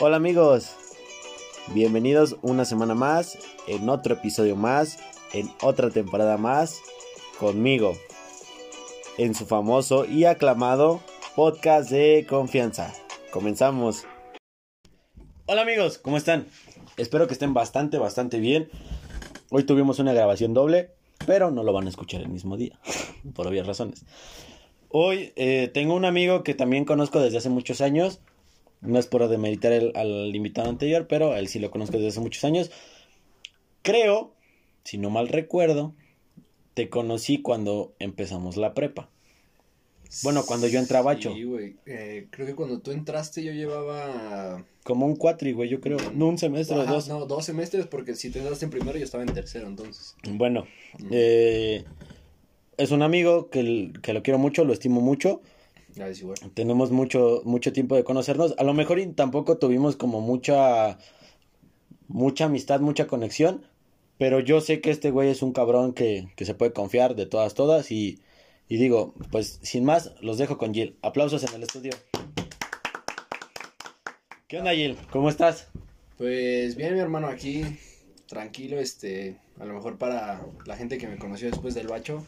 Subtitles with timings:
[0.00, 0.74] Hola amigos,
[1.68, 4.98] bienvenidos una semana más, en otro episodio más,
[5.32, 6.80] en otra temporada más,
[7.38, 7.92] conmigo,
[9.18, 11.00] en su famoso y aclamado
[11.36, 12.92] podcast de confianza.
[13.30, 14.04] Comenzamos.
[15.46, 16.48] Hola amigos, ¿cómo están?
[16.96, 18.68] Espero que estén bastante, bastante bien.
[19.50, 20.90] Hoy tuvimos una grabación doble,
[21.24, 22.80] pero no lo van a escuchar el mismo día,
[23.32, 24.04] por obvias razones.
[24.88, 28.20] Hoy eh, tengo un amigo que también conozco desde hace muchos años.
[28.84, 32.20] No es por demeritar el, al invitado anterior, pero él sí lo conozco desde hace
[32.20, 32.70] muchos años.
[33.82, 34.34] Creo,
[34.84, 35.94] si no mal recuerdo,
[36.74, 39.10] te conocí cuando empezamos la prepa.
[40.22, 41.76] Bueno, cuando yo entraba a Sí, güey.
[41.86, 44.64] Eh, creo que cuando tú entraste yo llevaba...
[44.84, 45.96] Como un cuatri, güey, yo creo.
[46.14, 47.08] No, un semestre o dos.
[47.08, 50.14] No, dos semestres porque si tú entraste en primero yo estaba en tercero entonces.
[50.28, 50.66] Bueno,
[51.10, 51.84] eh,
[52.76, 55.40] es un amigo que, que lo quiero mucho, lo estimo mucho.
[56.54, 58.54] Tenemos mucho, mucho tiempo de conocernos.
[58.58, 60.98] A lo mejor y tampoco tuvimos como mucha,
[62.08, 63.66] mucha amistad, mucha conexión.
[64.18, 67.26] Pero yo sé que este güey es un cabrón que, que se puede confiar de
[67.26, 67.90] todas, todas.
[67.90, 68.20] Y,
[68.68, 70.96] y digo, pues sin más, los dejo con Jill.
[71.02, 71.92] Aplausos en el estudio.
[74.48, 74.96] ¿Qué onda, Jill?
[75.10, 75.68] ¿Cómo estás?
[76.16, 77.64] Pues bien, mi hermano, aquí
[78.26, 82.24] tranquilo, este, a lo mejor para la gente que me conoció después del bacho,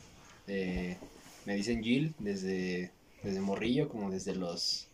[0.47, 0.97] eh,
[1.45, 2.91] me dicen Jill desde,
[3.27, 4.87] desde morrillo, como desde los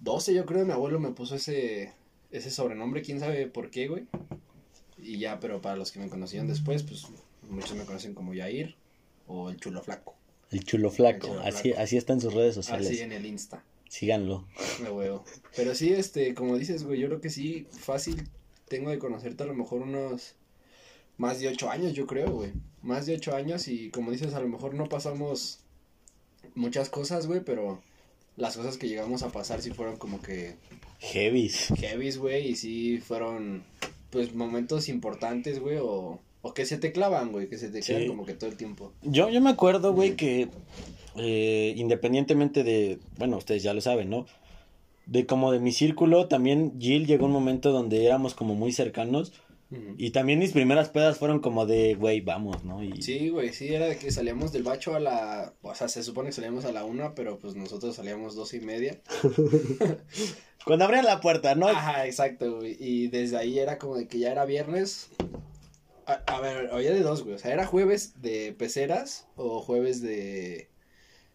[0.00, 1.92] 12 yo creo, mi abuelo me puso ese,
[2.32, 4.06] ese sobrenombre, quién sabe por qué, güey.
[4.98, 7.06] Y ya, pero para los que me conocieron después, pues
[7.48, 8.74] muchos me conocen como Yair
[9.28, 10.16] o el chulo flaco,
[10.50, 11.28] El chulo flaco.
[11.28, 11.82] El chulo así, flaco.
[11.82, 12.88] así está en sus redes sociales.
[12.88, 13.62] así en el Insta.
[13.88, 14.48] Síganlo.
[14.82, 15.24] Me huevo.
[15.54, 18.28] Pero sí, este, como dices, güey, yo creo que sí, fácil
[18.68, 20.34] tengo de conocerte a lo mejor unos
[21.18, 22.52] más de ocho años, yo creo, güey.
[22.82, 25.61] Más de ocho años y como dices, a lo mejor no pasamos
[26.54, 27.80] muchas cosas, güey, pero
[28.36, 30.54] las cosas que llegamos a pasar sí fueron como que
[31.00, 31.68] Heavies.
[31.78, 33.62] heavies, güey, y sí fueron,
[34.10, 37.92] pues, momentos importantes, güey, o, o que se te clavan, güey, que se te Sí.
[37.92, 38.92] quedan como que todo el tiempo.
[39.02, 40.48] Yo, yo me acuerdo, güey, que
[41.16, 44.26] eh, independientemente de, bueno, ustedes ya lo saben, ¿no?
[45.06, 49.32] De como de mi círculo, también Jill llegó un momento donde éramos como muy cercanos
[49.96, 52.82] Y también mis primeras pedas fueron como de, güey, vamos, ¿no?
[52.82, 56.02] Y Sí, güey, sí, era de que salíamos del bacho a la, o sea, se
[56.02, 59.00] supone que salíamos a la una, pero pues nosotros salíamos doce y media.
[60.66, 61.68] cuando abrían la puerta, ¿no?
[61.68, 65.08] Ajá, exacto, güey, y desde ahí era como de que ya era viernes,
[66.06, 70.02] a, a ver, había de dos, güey, o sea, era jueves de peceras o jueves
[70.02, 70.68] de,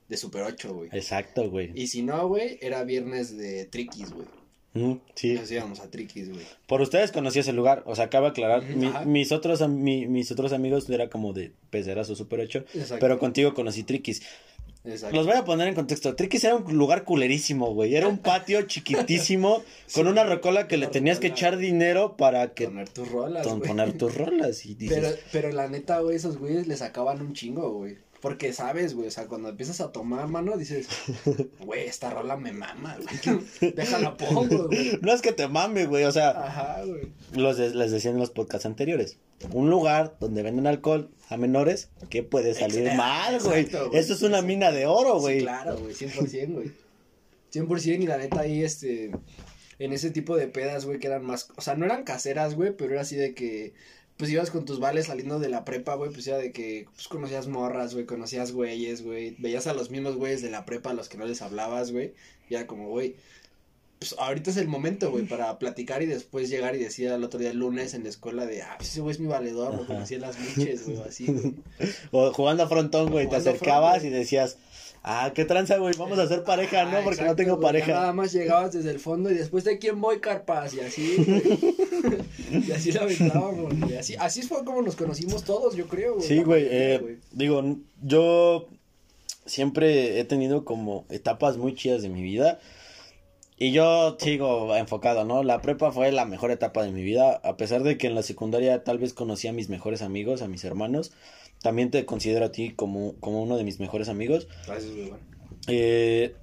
[0.10, 0.90] de Super 8, güey.
[0.94, 1.72] Exacto, güey.
[1.76, 4.28] Y si no, güey, era viernes de Triquis, güey.
[5.16, 5.34] Sí.
[5.34, 6.46] Nos íbamos a Triquis, güey.
[6.68, 10.32] Por ustedes conocí ese lugar, o sea, acaba de aclarar, mi- mis, otros, mi- mis
[10.32, 12.98] otros amigos era como de peceras o super 8, Exacto.
[13.00, 14.22] pero contigo conocí Triquis.
[14.86, 15.18] Exacto.
[15.18, 16.16] Los voy a poner en contexto.
[16.16, 17.94] Triquis era un lugar culerísimo, güey.
[17.96, 19.62] Era un patio chiquitísimo
[19.94, 23.60] con una rocola que le tenías que echar dinero para que Poner tus rolas, ton-
[23.62, 24.66] poner tus rolas.
[24.66, 27.98] Y dices, Pero, pero la neta, güey, esos güeyes le sacaban un chingo, güey.
[28.28, 30.88] Porque sabes, güey, o sea, cuando empiezas a tomar, mano, dices,
[31.60, 33.72] güey, esta rola me mama, güey.
[33.76, 35.00] Déjala pongo, güey.
[35.02, 36.04] no es que te mame, güey.
[36.04, 37.08] O sea, Ajá, güey.
[37.34, 39.18] los les decía en los podcasts anteriores.
[39.52, 43.68] Un lugar donde venden alcohol a menores, ¿qué puede salir Exacto, mal, güey?
[43.94, 45.40] Eso es una mina de oro, güey.
[45.40, 46.72] Sí, claro, güey, 100%, güey.
[47.54, 49.12] 100% y la neta ahí, este,
[49.80, 52.76] en ese tipo de pedas, güey, que eran más, o sea, no eran caseras, güey,
[52.76, 53.74] pero era así de que,
[54.18, 57.08] pues ibas con tus vales saliendo de la prepa, güey, pues era de que, pues
[57.08, 60.94] conocías morras, güey, conocías güeyes, güey, veías a los mismos güeyes de la prepa a
[60.94, 62.14] los que no les hablabas, güey,
[62.50, 63.16] y era como, güey,
[64.00, 67.40] pues ahorita es el momento, güey, para platicar y después llegar y decir al otro
[67.40, 69.88] día, el lunes en la escuela de, ah, pues ese güey es mi valedor, lo
[69.88, 71.56] conocí en las miches, güey, así, güey.
[72.12, 73.28] O jugando a frontón, güey.
[73.28, 74.58] Te acercabas front, y decías,
[75.04, 75.94] ah, qué tranza, güey.
[75.98, 76.98] Vamos a hacer pareja, ¿no?
[76.98, 77.94] Ah, Porque no tengo pareja.
[77.94, 81.18] Nada más llegabas desde el fondo y después de quién voy, Carpas, y así,
[82.68, 83.74] y así la aventábamos.
[83.98, 86.28] Así, así fue como nos conocimos todos, yo creo, güey.
[86.28, 87.64] Sí, güey, eh, digo,
[88.02, 88.68] yo
[89.46, 92.60] siempre he tenido como etapas muy chidas de mi vida
[93.60, 95.42] y yo sigo enfocado, ¿no?
[95.42, 98.22] La prepa fue la mejor etapa de mi vida, a pesar de que en la
[98.22, 101.12] secundaria tal vez conocí a mis mejores amigos, a mis hermanos,
[101.62, 104.48] también te considero a ti como, como uno de mis mejores amigos.
[104.66, 105.24] Gracias, güey, bueno.
[105.68, 106.34] Eh,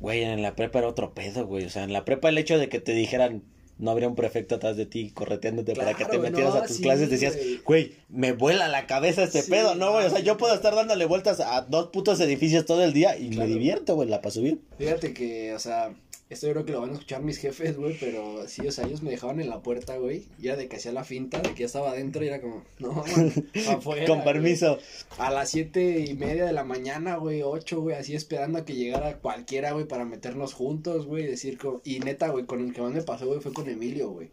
[0.00, 2.58] güey, en la prepa era otro pedo, güey, o sea, en la prepa el hecho
[2.58, 3.42] de que te dijeran...
[3.76, 6.66] No habría un prefecto atrás de ti correteándote para que te Claro, metieras no, a
[6.66, 7.10] tus sí, clases.
[7.10, 7.60] Decías, güey.
[7.64, 10.06] güey, me vuela la cabeza este Sí, pedo, ¿no, güey?
[10.06, 10.58] O sea, yo puedo güey.
[10.58, 13.48] estar dándole vueltas a dos putos edificios todo el día y Claro.
[13.48, 14.60] me divierto, güey, la paso bien.
[14.78, 15.92] Fíjate que, o sea,
[16.30, 18.86] Esto yo creo que lo van a escuchar mis jefes, güey, pero sí, o sea,
[18.86, 21.50] ellos me dejaban en la puerta, güey, y era de que hacía la finta, de
[21.50, 23.04] que ya estaba adentro y era como, no,
[23.70, 24.06] afuera.
[24.06, 24.76] Con permiso.
[24.76, 24.86] güey.
[25.18, 28.74] A las siete y media de la mañana, güey, ocho, güey, así esperando a que
[28.74, 31.82] llegara cualquiera, güey, para meternos juntos, güey, decir, como...
[31.84, 34.30] y neta, güey, con el que más me pasó, güey, fue con Emilio, güey.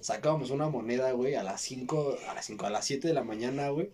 [0.00, 3.24] Sacábamos una moneda, güey, a las cinco, a las cinco, a las siete de la
[3.24, 3.90] mañana, güey.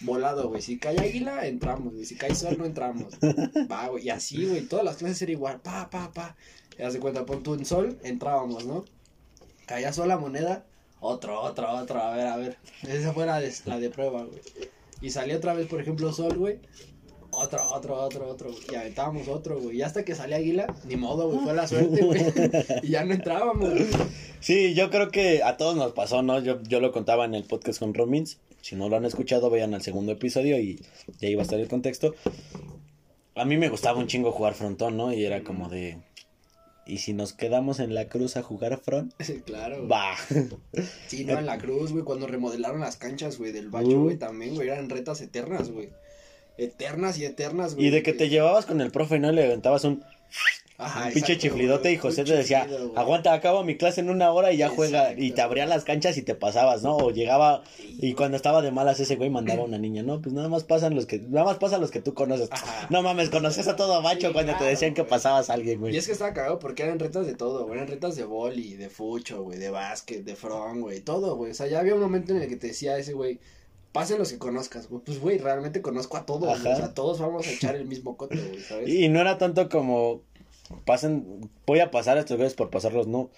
[0.00, 0.62] Volado, güey.
[0.62, 2.04] Si cae águila, entramos, güey.
[2.04, 3.14] Si cae sol, no entramos.
[3.70, 4.06] Va, güey.
[4.06, 4.62] Y así, güey.
[4.62, 5.60] Todas las clases eran igual.
[5.60, 6.36] Pa, pa, pa.
[6.78, 8.84] Ya se cuenta, pon tú en sol, entrábamos, ¿no?
[9.66, 10.64] Caía sol la moneda,
[11.00, 12.00] otro, otro, otro.
[12.00, 12.56] A ver, a ver.
[12.88, 14.40] Esa fue la de, la de prueba, güey.
[15.00, 16.58] Y salía otra vez, por ejemplo, sol, güey.
[17.30, 18.50] Otro, otro, otro, otro.
[18.50, 18.62] güey.
[18.72, 19.76] Y aventábamos otro, güey.
[19.78, 21.40] Y hasta que salía águila, ni modo, güey.
[21.44, 22.22] Fue la suerte, güey.
[22.82, 23.86] y ya no entrábamos, güey.
[24.40, 26.40] Sí, yo creo que a todos nos pasó, ¿no?
[26.40, 28.38] Yo, yo lo contaba en el podcast con Romins.
[28.62, 30.80] Si no lo han escuchado, vayan al segundo episodio y,
[31.20, 32.14] y ahí va a estar el contexto.
[33.34, 35.12] A mí me gustaba un chingo jugar frontón, ¿no?
[35.12, 35.98] Y era como de...
[36.86, 39.12] ¿Y si nos quedamos en la cruz a jugar front?
[39.44, 39.86] Claro.
[39.88, 40.14] Va.
[41.08, 44.04] Sí, no, en la cruz, güey, cuando remodelaron las canchas, güey, del bacho, Uh.
[44.04, 45.90] güey, también, güey, eran retas eternas, güey.
[46.58, 47.88] Eternas y eternas, güey.
[47.88, 49.30] Y de que te llevabas con el profe, ¿no?
[49.30, 50.02] Y le aventabas un,
[50.78, 54.52] Ajá, un pinche chiflidote y José te decía, aguanta, acabo mi clase en una hora
[54.52, 55.04] y ya juega.
[55.04, 55.22] Exacto.
[55.22, 56.96] Y te abrían las canchas y te pasabas, ¿no?
[56.96, 57.62] O llegaba
[57.98, 60.64] y cuando estaba de malas ese güey mandaba a una niña, no, pues nada más
[60.64, 62.48] pasan los que, nada más pasan los que tú conoces.
[62.52, 62.86] Ajá.
[62.90, 65.10] No mames, conoces a todo macho Sí, cuando te decían que güey.
[65.10, 65.96] pasabas a alguien, Y güey.
[65.96, 67.78] es que estaba cagado porque eran retas de todo, güey.
[67.78, 71.00] Eran retas de boli, de fucho, güey, de básquet, de front, güey.
[71.00, 71.52] Todo, güey.
[71.52, 73.38] O sea, ya había un momento en el que te decía ese güey,
[73.92, 75.02] pasen los que conozcas, güey.
[75.04, 76.72] Pues, güey, realmente conozco a todos, güey.
[76.74, 78.88] O sea, todos vamos a echar el mismo cote, güey, ¿sabes?
[78.88, 80.20] Y no era tanto como
[80.84, 83.30] pasen, voy a pasar a estos güeyes por pasarlos, no.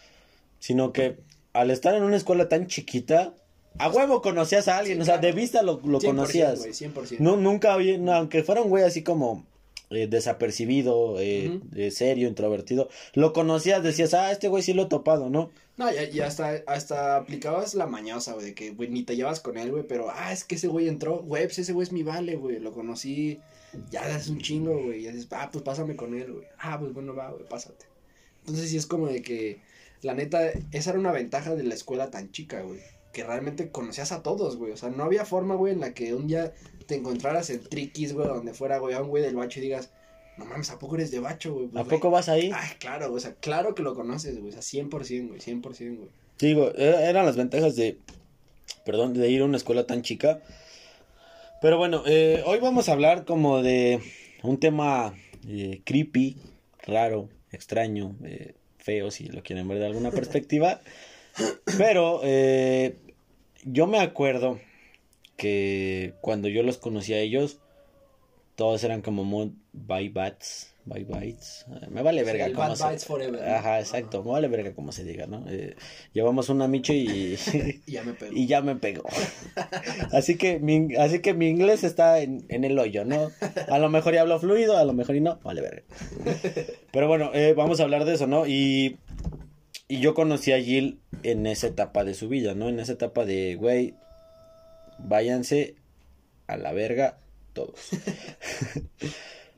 [0.59, 1.19] Sino que
[1.53, 3.35] al estar en una escuela tan chiquita,
[3.79, 6.59] a huevo conocías a alguien, Sí, o sea, de vista lo, lo 100%, conocías.
[6.59, 7.19] güey, 100%.
[7.21, 9.47] No, nunca había, no, aunque fuera un güey así como
[9.90, 14.87] eh, desapercibido, eh, eh, serio, introvertido, lo conocías, decías, ah, este güey sí lo he
[14.87, 15.50] topado, ¿no?
[15.76, 19.40] No, y, y hasta, hasta aplicabas la mañosa, güey, de que, güey, ni te llevas
[19.40, 21.93] con él, güey, pero, ah, es que ese güey entró, güey, pues ese güey es
[21.93, 23.40] mi vale, güey, lo conocí
[23.90, 26.93] ya hace un chingo, güey, y dices, ah, pues pásame con él, güey, ah, pues
[26.93, 27.87] bueno, va, güey, pásate.
[28.40, 29.61] Entonces sí es como de que,
[30.02, 32.81] la neta, esa era una ventaja de la escuela tan chica, güey,
[33.19, 36.15] que realmente conocías a todos, güey, o sea, no había forma, güey, en la que
[36.15, 36.53] un día
[36.87, 39.91] te encontraras en Triquis, güey, donde fuera, güey, a un güey del bacho y digas,
[40.37, 41.67] no mames, ¿a poco eres de bacho, güey?
[41.67, 42.53] Pues, ¿A güey, poco vas ahí?
[42.55, 45.97] Ay, claro, güey, o sea, claro que lo conoces, güey, o sea, 100%, güey, 100%,
[45.99, 46.11] güey.
[46.38, 47.99] Digo, era- eran las ventajas de,
[48.85, 50.41] perdón, de ir a una escuela tan chica.
[51.61, 54.00] Pero bueno, eh, hoy vamos a hablar como de
[54.44, 55.12] un tema
[55.49, 56.37] eh, creepy,
[56.87, 60.81] raro, extraño, eh, feo, si lo quieren ver de alguna perspectiva.
[61.76, 62.97] Pero eh,
[63.65, 64.59] yo me acuerdo
[65.37, 67.59] que cuando yo los conocí a ellos,
[68.57, 71.65] todos eran como muy bye bats, bye bites.
[71.71, 73.41] Eh, Me vale verga el cómo se- Forever.
[73.41, 73.47] ¿no?
[73.55, 74.25] Ajá, exacto.
[74.25, 75.45] Me vale verga como se diga, ¿no?
[75.49, 75.77] Eh,
[76.13, 77.39] llevamos una micho y,
[77.87, 78.33] Y ya me pegó.
[78.37, 79.05] y ya me pegó.
[80.13, 83.31] Así que mi, así que mi inglés está en, en el hoyo, ¿no?
[83.69, 85.83] A lo mejor ya hablo fluido, a lo mejor y no, vale verga.
[86.93, 88.45] Pero bueno, eh, vamos a hablar de eso, ¿no?
[88.47, 88.97] Y,
[89.88, 92.69] y yo conocí a Jill en esa etapa de su vida, ¿no?
[92.69, 93.94] En esa etapa de, güey,
[94.99, 95.76] váyanse
[96.46, 97.19] a la verga
[97.55, 97.90] todos.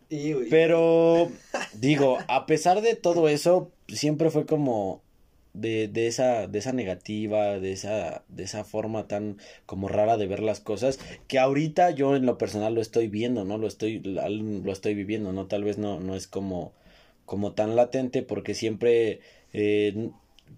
[0.50, 1.30] Pero,
[1.74, 5.02] digo, a pesar de todo eso, siempre fue como
[5.52, 10.26] de, de esa, de esa negativa, de esa, de esa forma tan como rara de
[10.26, 10.98] ver las cosas,
[11.28, 13.58] que ahorita yo en lo personal lo estoy viendo, ¿no?
[13.58, 15.46] Lo estoy, lo estoy viviendo, ¿no?
[15.46, 16.72] Tal vez no, no es como,
[17.24, 19.20] como tan latente, porque siempre,
[19.52, 20.10] eh,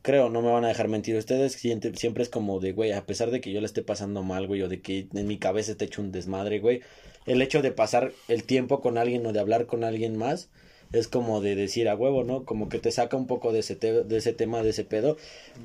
[0.03, 3.31] creo, no me van a dejar mentir ustedes, siempre, es como de, güey, a pesar
[3.31, 5.85] de que yo le esté pasando mal, güey, o de que en mi cabeza esté
[5.87, 6.81] hecho un desmadre, güey,
[7.27, 10.51] el hecho de pasar el tiempo con alguien o de hablar con alguien más
[10.93, 12.45] es como de decir a huevo, ¿no?
[12.45, 15.17] Como que te saca un poco de ese, te- de ese tema, de ese pedo.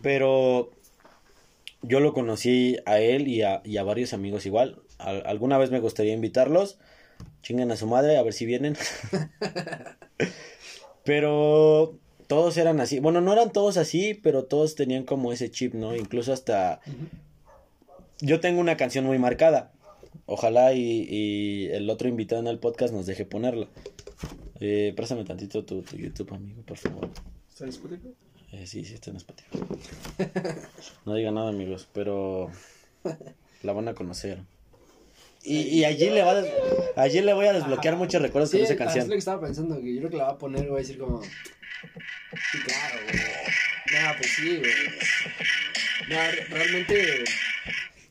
[0.01, 0.72] Pero
[1.81, 4.81] yo lo conocí a él y a, y a varios amigos igual.
[5.00, 6.77] Al- alguna vez me gustaría invitarlos.
[7.41, 8.77] Chinguen a su madre, a ver si vienen.
[11.03, 13.00] pero todos eran así.
[13.00, 15.96] Bueno, no eran todos así, pero todos tenían como ese chip, ¿no?
[15.96, 16.81] Incluso hasta...
[18.19, 19.72] Yo tengo una canción muy marcada.
[20.25, 23.67] Ojalá y, y el otro invitado en el podcast nos deje ponerla.
[24.60, 27.10] Eh, préstame tantito tu, tu YouTube, amigo, por favor.
[27.50, 28.13] ¿Está en Spotify?
[28.51, 29.60] Eh, sí, sí, está en Spotify.
[31.05, 32.50] No diga nada, amigos, pero
[33.63, 34.39] la van a conocer.
[35.43, 36.31] Y, y allí le va
[36.96, 38.03] a allí le voy a desbloquear Ajá.
[38.03, 39.10] muchos recuerdos Sí, con esa Es lo canción.
[39.10, 41.22] que estaba pensando, que yo creo que la va a poner, güey, a decir como.
[42.51, 43.17] Sí, claro, güey.
[44.03, 44.72] No, pues sí, güey.
[46.10, 47.24] Re- realmente.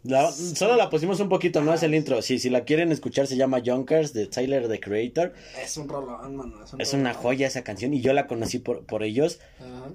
[0.04, 2.22] La- solo la pusimos un poquito, no es el intro.
[2.22, 5.34] Sí, si la quieren escuchar, se llama Junkers de Tyler the Creator.
[5.60, 6.64] Es un rolón, mano.
[6.64, 9.40] Es, un Es una joya esa canción y yo la conocí por, por ellos.
[9.58, 9.90] Ajá.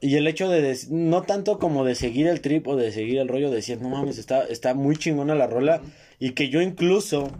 [0.00, 3.26] Y el hecho de, no tanto como de seguir el trip o de seguir el
[3.26, 5.82] rollo, de decir, no mames, está, está muy chingona la rola.
[6.20, 7.32] Y que yo incluso,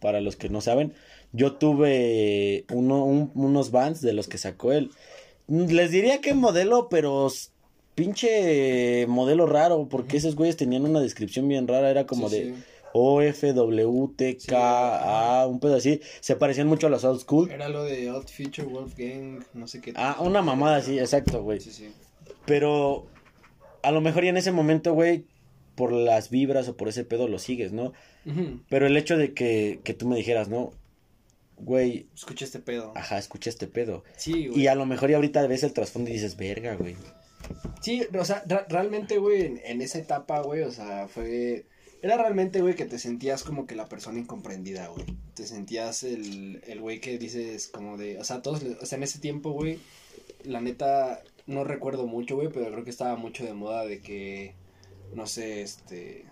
[0.00, 0.94] para los que no saben,
[1.32, 4.90] yo tuve uno, un- unos bands de los que sacó él.
[5.48, 7.28] Les diría que modelo, pero
[7.94, 12.44] pinche modelo raro, porque esos güeyes tenían una descripción bien rara, era como Sí, de
[12.54, 12.54] sí.
[12.94, 16.00] O, F, W, T, Sí, K, A, un pedo así.
[16.20, 17.50] Se parecían mucho a los old school.
[17.50, 19.92] Era lo de Odd Future Wolfgang, no sé qué.
[19.94, 21.60] Ah, una mamada así, exacto, güey.
[21.60, 21.90] Sí, sí.
[22.46, 23.06] Pero
[23.82, 25.24] a lo mejor y en ese momento, güey,
[25.74, 27.92] por las vibras o por ese pedo lo sigues, ¿no?
[28.68, 30.72] Pero el hecho de que, que tú me dijeras, ¿no?
[31.60, 32.92] Güey, Escucha este pedo.
[32.94, 34.04] ajá, escucha este pedo.
[34.16, 34.62] Sí, güey.
[34.62, 36.96] Y a lo mejor y ahorita ves el trasfondo y dices, verga, güey.
[37.80, 41.66] Sí, o sea, realmente, güey, en, en esa etapa, güey, o sea, fue...
[42.00, 45.04] Era realmente, güey, que te sentías como que la persona incomprendida, güey.
[45.34, 48.18] Te sentías el, el güey que dices como de...
[48.20, 48.62] O sea, todos...
[48.80, 49.80] O sea, en ese tiempo, güey,
[50.44, 54.54] la neta, no recuerdo mucho, güey, pero creo que estaba mucho de moda de que...
[55.14, 56.24] No sé, este...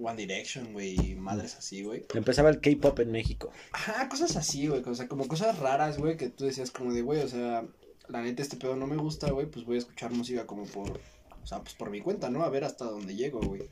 [0.00, 2.04] One Direction, güey, madres así, güey.
[2.14, 3.50] Empezaba el K-pop en México.
[3.72, 7.02] Ajá, cosas así, güey, o sea, como cosas raras, güey, que tú decías como de,
[7.02, 7.64] güey, o sea,
[8.08, 11.00] la neta este pedo no me gusta, güey, pues voy a escuchar música como por,
[11.42, 12.42] o sea, pues por mi cuenta, ¿no?
[12.42, 13.62] A ver hasta dónde llego, güey.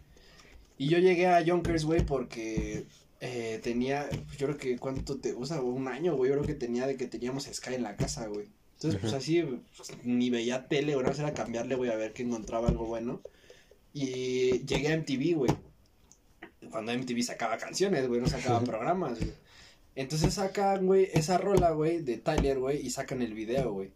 [0.78, 2.86] Y yo llegué a Yonkers, güey, porque
[3.20, 5.60] eh, tenía, pues yo creo que, ¿cuánto te gusta?
[5.60, 8.48] Un año, güey, yo creo que tenía de que teníamos Sky en la casa, güey.
[8.74, 9.42] Entonces, pues así,
[9.76, 13.20] pues, ni veía tele, güey, era cambiarle, güey, a ver que encontraba algo bueno.
[13.92, 15.52] Y llegué a MTV, güey.
[16.70, 19.32] Cuando MTV sacaba canciones, güey, no sacaba programas, güey.
[19.94, 23.90] Entonces sacan, güey, esa rola, güey, de Tyler, güey, y sacan el video, güey.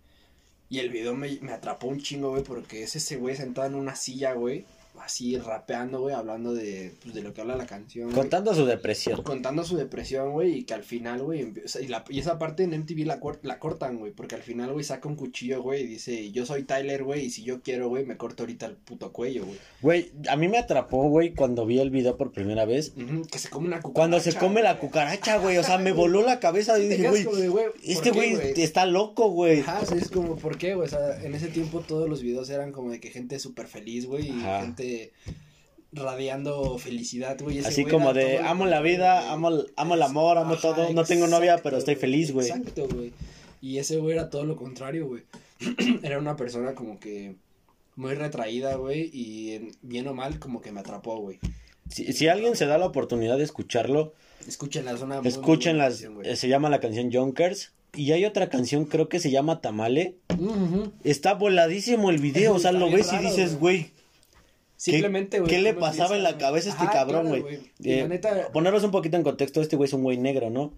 [0.69, 3.77] Y el video me, me atrapó un chingo, güey, porque es ese güey sentado en
[3.77, 4.67] una silla, güey,
[5.03, 8.07] así rapeando, güey, hablando de, pues, de lo que habla la canción.
[8.07, 8.17] güey.
[8.17, 9.23] Contando su depresión.
[9.23, 12.19] Contando su depresión, güey, y que al final, güey, empie- o sea, y, la- y
[12.21, 15.63] esa parte en MTV la, la cortan, güey, porque al final, güey, saca un cuchillo,
[15.63, 18.67] güey, y dice, yo soy Tyler, güey, y si yo quiero, güey, me corto ahorita
[18.67, 19.59] el puto cuello, güey.
[19.83, 22.93] Güey, a mí me atrapó, güey, cuando vi el video por primera vez.
[23.31, 23.95] Que se come una cucaracha.
[23.95, 25.59] Cuando se come la cucaracha, güey.
[25.59, 28.35] O sea, me voló la cabeza y dije, güey, como de, güey, ¿por este qué,
[28.35, 29.61] güey está loco, güey.
[29.61, 30.87] Ajá, sea, es como, ¿por qué, güey?
[30.87, 34.07] O sea, en ese tiempo todos los videos eran como de que gente súper feliz,
[34.07, 34.63] güey, y Ajá.
[34.63, 34.86] gente
[35.93, 37.59] radiando felicidad, güey.
[37.59, 39.33] ese Así güey como de, amo la vida, güey.
[39.33, 40.93] amo, el- amo el amor, amo Ajá, todo.
[40.93, 42.49] No tengo novia, pero estoy feliz, güey.
[42.49, 43.13] Exacto, güey.
[43.63, 45.23] Y ese güey era todo lo contrario, güey.
[46.03, 47.37] era una persona como que
[47.95, 51.39] muy retraída, güey, y en- bien o mal como que me atrapó, güey.
[51.89, 54.13] Si, si alguien se da la oportunidad de escucharlo,
[54.47, 57.73] escuchen las, canción, eh, se llama la canción Junkers.
[57.95, 60.17] Y hay otra canción, creo que se llama Tamale.
[61.03, 63.93] Está voladísimo el video, o sea, lo ves y dices, güey.
[64.77, 65.51] Simplemente, güey.
[65.51, 67.59] qué le pasaba en la cabeza a este Ajá, cabrón, claro, güey?
[67.81, 68.51] Y Eh, neta.
[68.53, 70.75] ponernos un poquito en contexto, este güey es un güey negro, ¿no?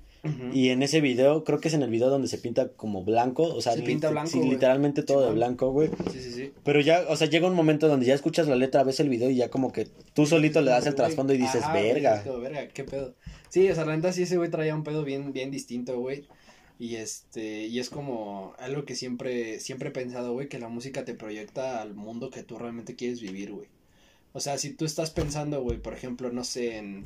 [0.52, 3.44] Y en ese video, creo que es en el video donde se pinta como blanco,
[3.44, 5.88] o sea, Se pinta blanco, sí, literalmente todo de blanco, güey.
[6.12, 6.52] Sí, sí, sí.
[6.64, 9.30] Pero ya, o sea, llega un momento donde ya escuchas la letra, ves el video
[9.30, 12.22] y ya como que tú solito le das el trasfondo y dices, ajá, verga.
[12.40, 13.14] verga, qué pedo.
[13.48, 16.26] Sí, o sea, la neta sí ese güey traía un pedo bien, bien distinto, güey.
[16.80, 21.04] Y este, y es como algo que siempre, siempre he pensado, güey, que la música
[21.04, 23.68] te proyecta al mundo que tú realmente quieres vivir, güey.
[24.32, 27.02] O sea, si tú estás pensando, güey, por ejemplo, no sé, en,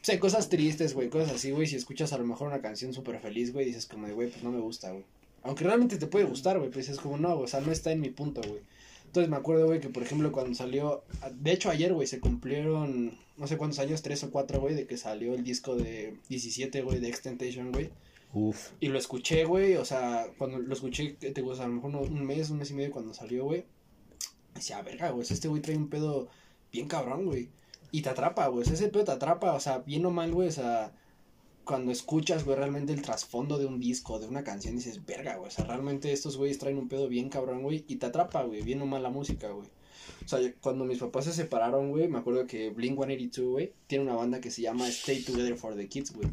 [0.00, 2.92] o sea, cosas tristes, güey, cosas así, güey, si escuchas a lo mejor una canción
[2.92, 5.04] súper feliz, güey, dices como de, güey, pues no me gusta, güey.
[5.42, 7.92] Aunque realmente te puede gustar, güey, pues es como, no, güey, o sea, no está
[7.92, 8.60] en mi punto, güey.
[9.06, 13.18] Entonces me acuerdo, güey, que por ejemplo cuando salió, de hecho ayer, güey, se cumplieron,
[13.38, 16.82] no sé cuántos años, tres o cuatro, güey, de que salió el disco de 17,
[16.82, 17.90] güey, de Extentation, güey.
[18.34, 18.72] Uf.
[18.80, 22.26] Y lo escuché, güey, o sea, cuando lo escuché, te gusta, a lo mejor un
[22.26, 23.64] mes, un mes y medio cuando salió, güey.
[24.54, 26.28] Decía, verga, güey, este güey trae un pedo
[26.72, 27.50] bien cabrón, güey.
[27.90, 30.52] Y te atrapa, güey, ese pedo te atrapa, o sea, bien o mal, güey, o
[30.52, 30.92] sea,
[31.64, 35.48] cuando escuchas, güey, realmente el trasfondo de un disco, de una canción, dices, verga, güey,
[35.48, 38.62] o sea, realmente estos güeyes traen un pedo bien cabrón, güey, y te atrapa, güey,
[38.62, 39.68] bien o mal la música, güey.
[40.24, 44.04] O sea, cuando mis papás se separaron, güey, me acuerdo que Blink 182, güey, tiene
[44.04, 46.28] una banda que se llama Stay Together for the Kids, güey.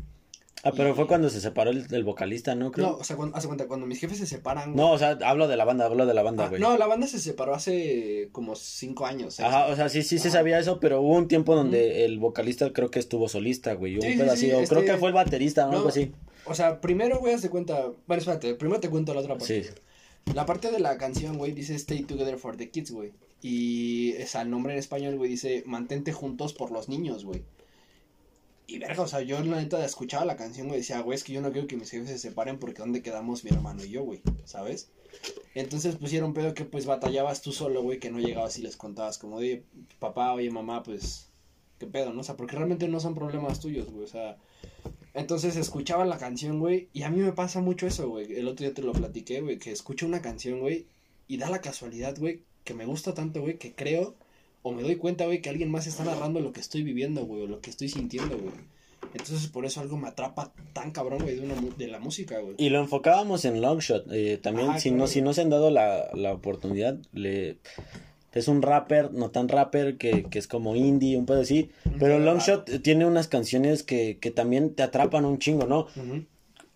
[0.68, 2.72] Ah, pero fue cuando se separó el, el vocalista, ¿no?
[2.72, 2.88] Creo.
[2.88, 5.18] No, o sea, cuando, hace cuenta, cuando mis jefes se separan, güey, No, o sea,
[5.24, 6.60] hablo de la banda, hablo de la banda, Ah, güey.
[6.60, 9.36] no, la banda se separó hace como cinco años.
[9.36, 9.48] seis.
[9.48, 10.38] Ajá, o sea, sí, sí se Ajá.
[10.40, 13.94] sabía eso, pero hubo un tiempo donde el vocalista creo que estuvo solista, güey.
[14.02, 15.68] Sí, un sí, pedacito, sí, o creo este- que fue el baterista.
[15.68, 16.12] No, Algo así.
[16.46, 17.86] O sea, primero, güey, haz de cuenta.
[18.08, 19.64] Bueno, espérate, primero te cuento la otra parte.
[19.64, 19.70] Sí.
[20.34, 23.12] La parte de la canción, güey, dice Stay Together for the Kids, güey.
[23.44, 27.44] Y o sea, el nombre en español, güey, dice Mantente juntos por los niños, güey.
[28.68, 31.34] Y verga, o sea, yo la neta escuchaba la canción, güey, decía, güey, es que
[31.34, 34.04] yo no quiero que mis jefes se separen porque ¿dónde quedamos mi hermano y yo,
[34.04, 34.22] güey?
[34.46, 34.90] ¿Sabes?
[35.54, 39.18] Entonces pusieron pedo que pues batallabas tú solo, güey, que no llegabas y les contabas
[39.18, 39.64] como de,
[40.00, 41.30] papá, oye, mamá, pues
[41.80, 42.22] ¿qué pedo, no?
[42.22, 44.38] O sea, porque realmente no son problemas tuyos, güey, o sea,
[45.14, 48.66] entonces escuchaba la canción, güey, y a mí me pasa mucho eso, güey, el otro
[48.66, 50.88] día te lo platiqué, güey, que escucho una canción, güey,
[51.28, 54.16] y da la casualidad, güey, que me gusta tanto, güey, que creo
[54.68, 57.44] o me doy cuenta, güey, que alguien más está narrando lo que estoy viviendo, güey,
[57.44, 58.52] o lo que estoy sintiendo, güey.
[59.14, 62.56] Entonces por eso algo me atrapa tan cabrón, güey, de, una, de la música, güey.
[62.58, 64.12] Y lo enfocábamos en Longshot.
[64.12, 65.04] Eh, también, Ajá, si, claro.
[65.04, 67.58] no, si no se han dado la, la oportunidad, le...
[68.34, 71.70] Es un rapper, no tan rapper, que, que es como indie, un pedo así.
[72.00, 75.88] Pero Longshot tiene unas canciones que, que también te atrapan un chingo, ¿no?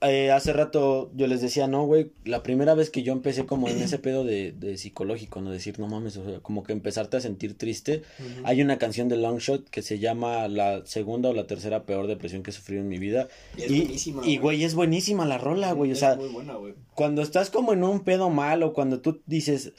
[0.02, 3.68] Eh, hace rato yo les decía, no, güey, la primera vez que yo empecé como
[3.68, 5.52] en ese pedo de, de psicológico, ¿no?
[5.52, 8.04] Decir, no mames, o sea, como que empezarte a sentir triste.
[8.46, 12.44] Hay una canción de Longshot que se llama La segunda o la tercera peor depresión
[12.44, 13.28] que he sufrido en mi vida.
[13.58, 14.64] Y es y, buenísima, y, güey.
[14.64, 15.92] es buenísima la rola, güey.
[15.92, 16.76] O sea, muy buena, güey.
[16.96, 19.74] cuando estás como en un pedo mal o cuando tú dices,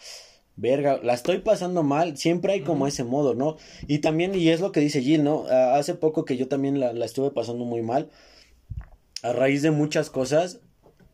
[0.57, 3.57] verga, la estoy pasando mal, siempre hay como ese modo, ¿no?
[3.87, 5.47] Y también, y es lo que dice Jill, ¿no?
[5.51, 8.11] Ah, hace poco que yo también la, la estuve pasando muy mal,
[9.23, 10.61] a raíz de muchas cosas,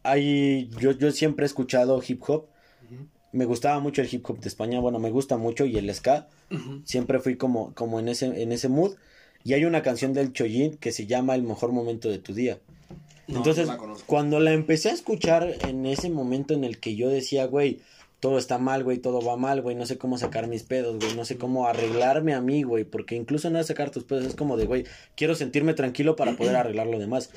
[0.02, 2.46] hay, yo, yo siempre he escuchado hip hop,
[3.32, 6.28] me gustaba mucho el hip hop de España, bueno, me gusta mucho y el ska,
[6.84, 8.96] siempre fui como, como en ese, en ese mood.
[9.44, 12.58] Y hay una canción del Choyin que se llama El mejor momento de tu día.
[13.28, 17.08] No, Entonces, la cuando la empecé a escuchar en ese momento en el que yo
[17.08, 17.80] decía, güey,
[18.20, 21.14] todo está mal, güey, todo va mal, güey, no sé cómo sacar mis pedos, güey,
[21.14, 24.34] no sé cómo arreglarme a mí, güey, porque incluso no es sacar tus pedos, es
[24.34, 24.84] como de, güey,
[25.14, 27.30] quiero sentirme tranquilo para poder arreglar lo demás.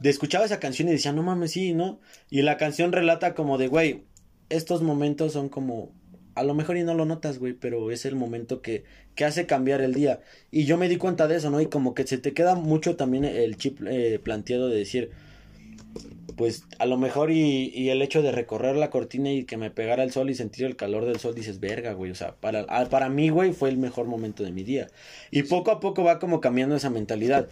[0.00, 2.00] De escuchaba esa canción y decía, no mames, sí, ¿no?
[2.30, 4.04] Y la canción relata como de, güey,
[4.48, 5.92] estos momentos son como,
[6.34, 9.46] a lo mejor y no lo notas, güey, pero es el momento que, que hace
[9.46, 10.20] cambiar el día.
[10.50, 11.60] Y yo me di cuenta de eso, ¿no?
[11.60, 15.10] Y como que se te queda mucho también el chip eh, planteado de decir,
[16.38, 19.72] pues a lo mejor y, y el hecho de recorrer la cortina y que me
[19.72, 22.64] pegara el sol y sentir el calor del sol, dices, verga, güey, o sea, para,
[22.68, 24.86] ah, para mí, güey, fue el mejor momento de mi día.
[25.32, 27.48] Y poco a poco va como cambiando esa mentalidad.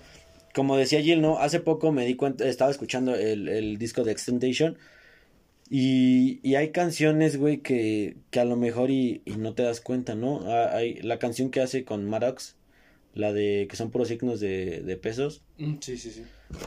[0.57, 1.39] Como decía Jill, ¿no?
[1.39, 4.79] Hace poco me di cuenta, estaba escuchando el, el disco de Extentation
[5.69, 9.81] y, y hay canciones, güey, que, que a lo mejor y, y no te das
[9.81, 10.43] cuenta, ¿no?
[10.51, 12.57] Ah, Hay la canción que hace con Maddox,
[13.15, 15.43] la de que son puros signos de, de pesos.
[15.59, 16.23] Mm, Sí, sí, sí.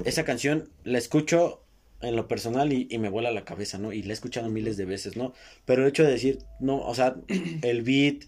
[0.06, 1.62] Esa canción la escucho
[2.02, 3.94] en lo personal y, y me vuela la cabeza, ¿no?
[3.94, 5.34] Y la he escuchado miles de veces, ¿no?
[5.66, 7.16] Pero el hecho de decir, no, o sea,
[7.62, 8.24] el beat,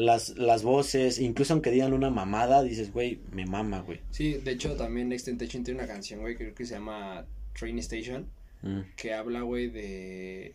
[0.00, 4.00] las, las voces, incluso aunque digan una mamada, dices, güey, me mama, güey.
[4.10, 8.26] Sí, de hecho también Extentation tiene una canción, güey, creo que se llama Train Station,
[8.62, 8.80] Mm.
[8.96, 10.52] que habla, güey, de...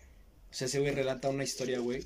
[0.51, 2.03] O sea, ese güey relata una historia, güey,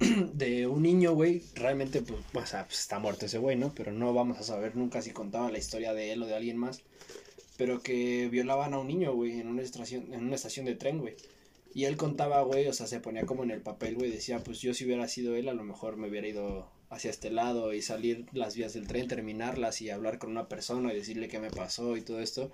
[0.32, 3.72] de un niño, güey, realmente, pues, o sea, pues, está muerto ese güey, ¿no?
[3.74, 6.56] Pero no vamos a saber nunca si contaba la historia de él o de alguien
[6.56, 6.82] más,
[7.56, 10.98] pero que violaban a un niño, güey, en una estación, en una estación de tren,
[10.98, 11.14] güey.
[11.72, 14.60] Y él contaba, güey, o sea, se ponía como en el papel, güey, decía, pues
[14.60, 17.82] yo si hubiera sido él, a lo mejor me hubiera ido hacia este lado y
[17.82, 21.50] salir las vías del tren, terminarlas y hablar con una persona y decirle qué me
[21.50, 22.50] pasó y todo esto.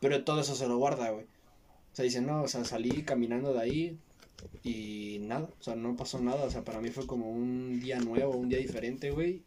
[0.00, 1.24] Pero todo eso se lo guarda, güey.
[1.24, 3.98] O sea, dice, no, o sea, salí caminando de ahí
[4.62, 6.44] y nada, o sea, no pasó nada.
[6.44, 9.42] O sea, para mí fue como un día nuevo, un día diferente, güey.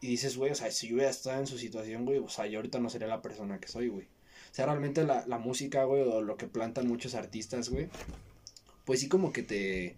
[0.00, 2.46] Y dices, güey, o sea, si yo hubiera estado en su situación, güey, o sea,
[2.46, 4.06] yo ahorita no sería la persona que soy, güey.
[4.06, 7.88] O sea, realmente la, la música, güey, o lo que plantan muchos artistas, güey,
[8.84, 9.96] pues sí como que te...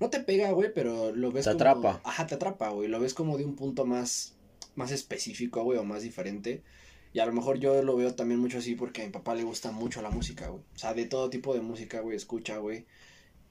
[0.00, 1.60] No te pega, güey, pero lo ves Te como...
[1.62, 2.00] atrapa.
[2.04, 2.88] Ajá, te atrapa, güey.
[2.88, 4.34] Lo ves como de un punto más,
[4.74, 6.62] más específico, güey, o más diferente.
[7.12, 9.44] Y a lo mejor yo lo veo también mucho así porque a mi papá le
[9.44, 10.62] gusta mucho la música, güey.
[10.74, 12.86] O sea, de todo tipo de música, güey, escucha, güey.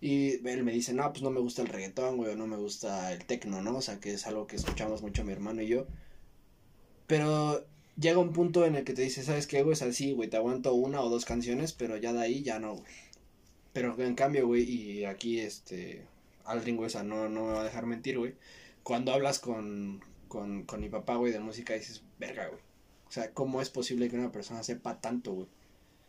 [0.01, 2.57] Y él me dice, no, pues no me gusta el reggaetón, güey, o no me
[2.57, 3.77] gusta el tecno, ¿no?
[3.77, 5.87] O sea, que es algo que escuchamos mucho mi hermano y yo.
[7.07, 7.65] Pero
[7.97, 9.73] llega un punto en el que te dice, ¿sabes qué, güey?
[9.73, 12.59] O sea, sí, güey, te aguanto una o dos canciones, pero ya de ahí ya
[12.59, 12.91] no, güey.
[13.71, 16.05] Pero en cambio, güey, y aquí, este,
[16.45, 18.35] Güey, o sea, no, no me va a dejar mentir, güey.
[18.83, 22.59] Cuando hablas con, con, con mi papá, güey, de música, dices, verga, güey.
[23.07, 25.47] O sea, ¿cómo es posible que una persona sepa tanto, güey?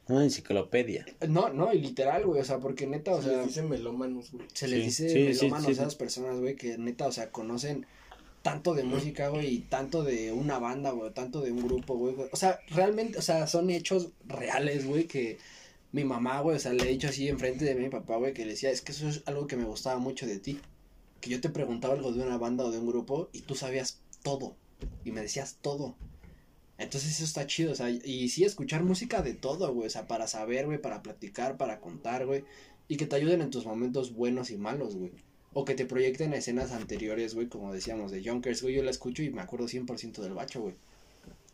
[0.07, 1.07] Una enciclopedia.
[1.29, 4.33] No, no, y literal, güey, o sea, porque neta, o Se sea, les dice melómanos,
[4.33, 4.47] güey.
[4.53, 7.31] se les Sí, dice sí, melómanos sí, a esas personas, güey, que neta, o sea,
[7.31, 7.87] conocen
[8.43, 12.15] tanto de música, güey, y tanto de una banda, güey, tanto de un grupo, güey.
[12.33, 15.39] O sea, realmente, o sea, son hechos reales, güey, que
[15.95, 18.45] mi mamá, güey, o sea, le he dicho así enfrente de mi papá, güey, que
[18.45, 20.59] le decía, es que eso es algo que me gustaba mucho de ti.
[21.21, 24.01] Que yo te preguntaba algo de una banda o de un grupo y tú sabías
[24.25, 24.57] todo.
[25.05, 25.95] Y me decías todo.
[26.79, 30.09] Entonces eso está chido, o sea, y sí escuchar música de todo, güey, o sea,
[30.09, 32.43] para saber, güey, para platicar, para contar, güey,
[32.89, 35.13] y que te ayuden en tus momentos buenos y malos, güey.
[35.53, 38.91] O que te proyecten a escenas anteriores, güey, como decíamos, de Junkers, güey, yo la
[38.91, 40.75] escucho y me acuerdo 100% del bacho, güey.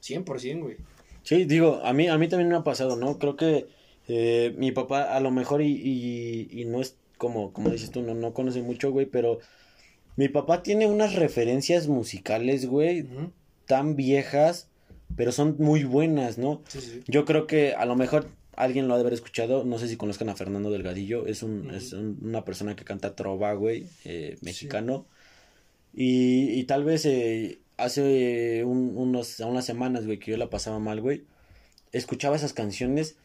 [0.02, 0.76] 100%, güey.
[1.24, 3.18] Sí, digo, a mí, a mí también me ha pasado, ¿no?
[3.18, 3.68] Creo que
[4.08, 8.02] eh, mi papá a lo mejor y, y, y no es como, como dices tú,
[8.02, 9.38] no, no conoce mucho, güey, pero
[10.16, 13.06] mi papá tiene unas referencias musicales, güey,
[13.66, 14.68] tan viejas,
[15.16, 16.62] pero son muy buenas, ¿no?
[16.68, 17.00] Sí, sí.
[17.06, 19.96] Yo creo que a lo mejor alguien lo ha de haber escuchado, no sé si
[19.96, 24.36] conozcan a Fernando Delgadillo, es, un, es un- una persona que canta trova, güey, eh,
[24.42, 25.06] mexicano.
[25.94, 30.78] Y, y tal vez eh, hace un- unos, unas semanas, güey, que yo la pasaba
[30.78, 31.24] mal, güey,
[31.92, 33.16] escuchaba esas canciones,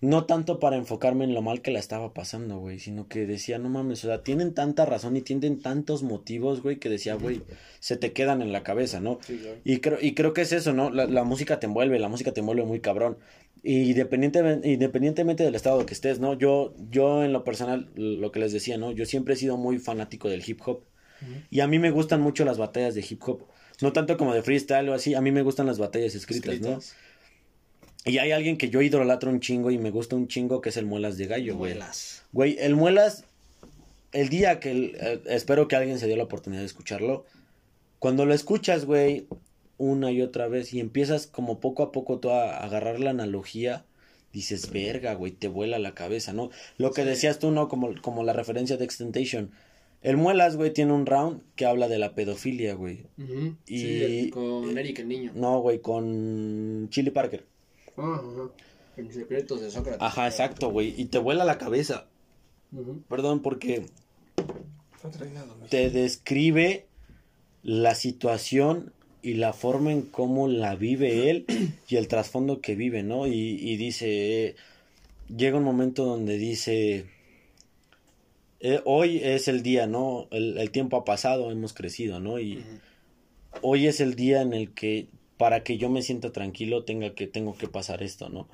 [0.00, 3.58] no tanto para enfocarme en lo mal que la estaba pasando, güey, sino que decía,
[3.58, 7.42] no mames, o sea, tienen tanta razón y tienen tantos motivos, güey, que decía, güey,
[7.80, 9.18] se te quedan en la cabeza, ¿no?
[9.26, 9.58] Sí, claro.
[9.64, 10.90] Y creo, y creo que es eso, ¿no?
[10.90, 13.18] La, la música te envuelve, la música te envuelve muy cabrón.
[13.64, 16.34] Y independientemente, independientemente del estado que estés, ¿no?
[16.34, 18.92] Yo, yo en lo personal, lo que les decía, ¿no?
[18.92, 20.82] Yo siempre he sido muy fanático del hip hop.
[21.50, 23.42] Y a mí me gustan mucho las batallas de hip hop.
[23.80, 26.70] No tanto como de freestyle o así, a mí me gustan las batallas escritas, Escritas.
[26.70, 27.07] ¿no?
[28.08, 30.76] Y hay alguien que yo idolatro un chingo y me gusta un chingo que es
[30.76, 31.72] el Muelas de Gallo, güey.
[31.74, 32.22] Muelas.
[32.32, 33.24] Güey, el Muelas,
[34.12, 37.24] el día que, el- eh, espero que alguien se dio la oportunidad de escucharlo,
[37.98, 39.26] cuando lo escuchas, güey,
[39.76, 43.84] una y otra vez y empiezas como poco a poco tú a agarrar la analogía,
[44.32, 46.50] dices, verga, güey, te vuela la cabeza, ¿no?
[46.76, 47.08] Lo que Sí.
[47.08, 47.68] decías tú, ¿no?
[47.68, 49.50] Como, como la referencia de Extentation.
[50.02, 53.04] El Muelas, güey, tiene un round que habla de la pedofilia, güey.
[53.66, 55.32] Y- Sí, con Eric el niño.
[55.34, 57.44] No, güey, con Chili Parker.
[57.98, 58.22] Ajá.
[58.96, 60.02] En secretos de Sócrates.
[60.02, 62.06] Ajá, exacto, güey, y te vuela la cabeza.
[63.08, 63.86] Perdón, porque
[65.70, 66.86] te describe
[67.62, 71.46] la situación y la forma en cómo la vive él
[71.88, 73.26] y el trasfondo que vive, ¿no?
[73.26, 74.56] Y, y dice, eh,
[75.34, 77.06] llega un momento donde dice,
[78.60, 80.28] eh, hoy es el día, ¿no?
[80.30, 82.38] El, el tiempo ha pasado, hemos crecido, ¿no?
[82.38, 82.64] Y
[83.62, 87.26] hoy es el día en el que para que yo me sienta tranquilo tenga que
[87.26, 88.48] tengo que pasar esto, ¿no?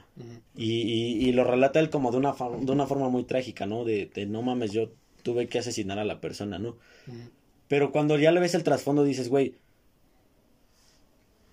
[0.57, 3.67] Y, y, y lo relata él como de una, fa- de una forma muy trágica,
[3.67, 3.85] ¿no?
[3.85, 4.91] De, de no mames, yo
[5.23, 6.77] tuve que asesinar a la persona, ¿no?
[7.69, 9.55] Pero cuando ya le ves el trasfondo dices, güey,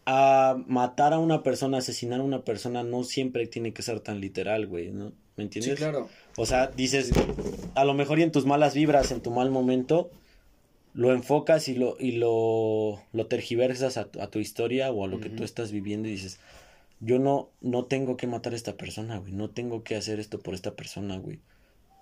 [0.06, 4.20] a matar a una persona, asesinar a una persona no siempre tiene que ser tan
[4.20, 5.14] literal, güey, ¿no?
[5.38, 5.76] ¿Me entiendes?
[5.76, 6.10] Sí, claro.
[6.38, 7.12] O sea, dices,
[7.76, 10.10] a lo mejor y en tus malas vibras, en tu mal momento,
[10.94, 15.08] lo enfocas y lo, y lo, lo tergiversas a, tu- a tu historia o a
[15.08, 16.40] lo que tú estás viviendo y dices,
[17.00, 20.40] yo no, no tengo que matar a esta persona, güey, no tengo que hacer esto
[20.40, 21.40] por esta persona, güey.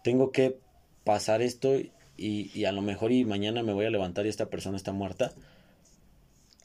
[0.04, 0.58] Tengo que
[1.04, 4.50] pasar esto y, y a lo mejor y mañana me voy a levantar y esta
[4.50, 5.34] persona está muerta.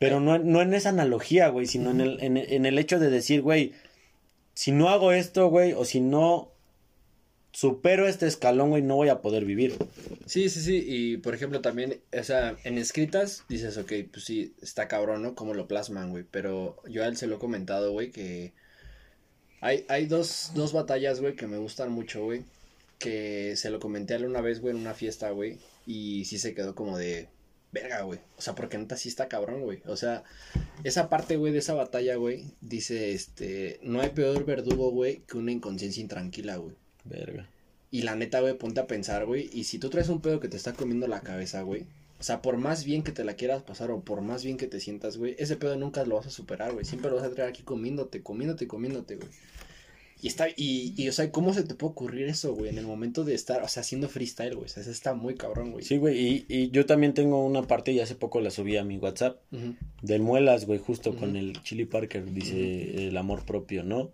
[0.01, 3.11] Pero no, no en esa analogía, güey, sino en el, en, en el hecho de
[3.11, 3.73] decir, güey,
[4.55, 6.51] si no hago esto, güey, o si no
[7.55, 9.77] supero este escalón, güey, no voy a poder vivir.
[10.27, 10.85] Sí, sí, sí.
[10.87, 15.35] Y por ejemplo, también, o sea, en escritas dices, ok, pues sí, está cabrón, ¿no?
[15.37, 16.25] Cómo lo plasman, güey.
[16.29, 18.53] Pero yo a él se lo he comentado, güey, que
[19.61, 22.43] hay, hay dos, dos batallas, güey, que me gustan mucho, güey.
[22.99, 25.59] Que se lo comenté a él una vez, güey, en una fiesta, güey.
[25.87, 27.29] Y sí se quedó como de,
[27.71, 28.19] verga, güey.
[28.37, 29.81] O sea, porque neta sí está cabrón, güey.
[29.87, 30.25] O sea,
[30.83, 35.37] esa parte, güey, de esa batalla, güey, dice, este, no hay peor verdugo, güey, que
[35.37, 36.77] una inconsciencia intranquila, güey.
[37.05, 37.49] Verga.
[37.91, 39.49] Y la neta, güey, ponte a pensar, güey.
[39.53, 41.85] Y si tú traes un pedo que te está comiendo la cabeza, güey.
[42.19, 44.67] O sea, por más bien que te la quieras pasar o por más bien que
[44.67, 45.37] te sientas, güey.
[45.39, 46.85] Ese pedo nunca lo vas a superar, güey.
[46.85, 49.29] Siempre lo vas a traer aquí comiéndote, comiéndote, comiéndote, güey.
[50.23, 52.71] Y está, y, y, o sea, ¿cómo se te puede ocurrir eso, güey?
[52.71, 54.65] En el momento de estar, o sea, haciendo freestyle, güey.
[54.65, 55.85] O sea, eso está muy cabrón, güey.
[55.85, 58.85] Sí, güey, y, y yo también tengo una parte y hace poco la subí a
[58.85, 59.39] mi WhatsApp
[60.01, 64.13] del Muelas, güey, justo con el Chili Parker, dice el amor propio, ¿no?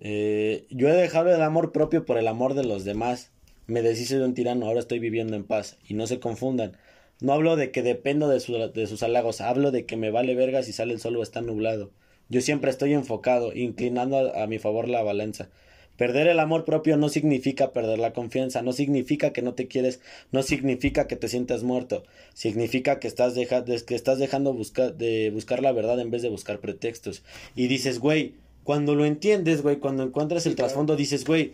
[0.00, 3.30] Eh, yo he dejado el amor propio por el amor de los demás.
[3.66, 5.78] Me deshice de un tirano, ahora estoy viviendo en paz.
[5.88, 6.76] Y no se confundan.
[7.20, 10.34] No hablo de que dependo de, su- de sus halagos, hablo de que me vale
[10.34, 11.90] verga si sale el sol o está nublado.
[12.28, 15.48] Yo siempre estoy enfocado, inclinando a, mi favor la balanza.
[15.96, 20.00] Perder el amor propio no significa perder la confianza, no significa que no te quieres,
[20.32, 22.02] no significa que te sientas muerto,
[22.34, 24.54] significa que estás, dejando
[24.96, 27.22] de buscar la verdad en vez de buscar pretextos.
[27.54, 30.68] Y dices, güey, cuando lo entiendes, güey, cuando encuentras Sí, el claro.
[30.68, 31.52] trasfondo, dices, güey,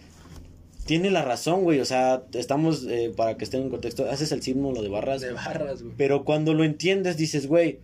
[0.87, 4.43] tiene la razón, güey, o sea, estamos, eh, para que estén en contexto, haces el
[4.43, 5.95] símbolo de barras, De barras, güey.
[5.97, 7.79] pero cuando lo entiendes, dices, güey,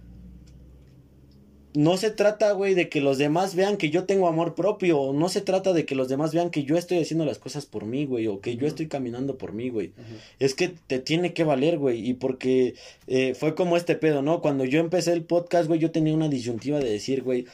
[1.74, 5.12] no se trata, güey, de que los demás vean que yo tengo amor propio, o
[5.12, 7.84] no se trata de que los demás vean que yo estoy haciendo las cosas por
[7.84, 9.92] mí, güey, o que yo estoy caminando por mí, güey.
[10.38, 12.76] Es que te tiene que valer, güey, y porque
[13.08, 14.40] eh, fue como este pedo, ¿no?
[14.40, 17.44] Cuando yo empecé el podcast, güey, yo tenía una disyuntiva de decir, güey,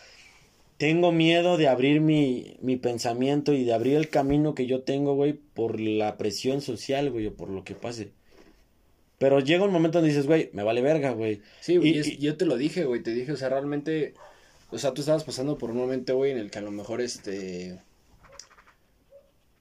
[0.82, 5.14] tengo miedo de abrir mi, mi pensamiento y de abrir el camino que yo tengo,
[5.14, 8.10] güey, por la presión social, güey, o por lo que pase.
[9.18, 11.40] Pero llega un momento donde dices, güey, me vale verga, güey.
[11.60, 14.14] Sí, güey, Y- es- y- yo te lo dije, güey, te dije, o sea, realmente,
[14.72, 17.00] o sea, tú estabas pasando por un momento, güey, en el que a lo mejor,
[17.00, 17.78] este,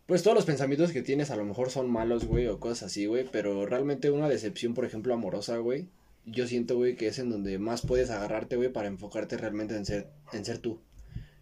[0.08, 3.06] pues todos los pensamientos que tienes a lo mejor son malos, güey, o cosas así,
[3.06, 5.86] güey, pero realmente una decepción, por ejemplo, amorosa, güey,
[6.26, 9.86] yo siento, güey, que es en donde más puedes agarrarte, güey, para enfocarte realmente en
[9.86, 10.80] ser, en ser tú.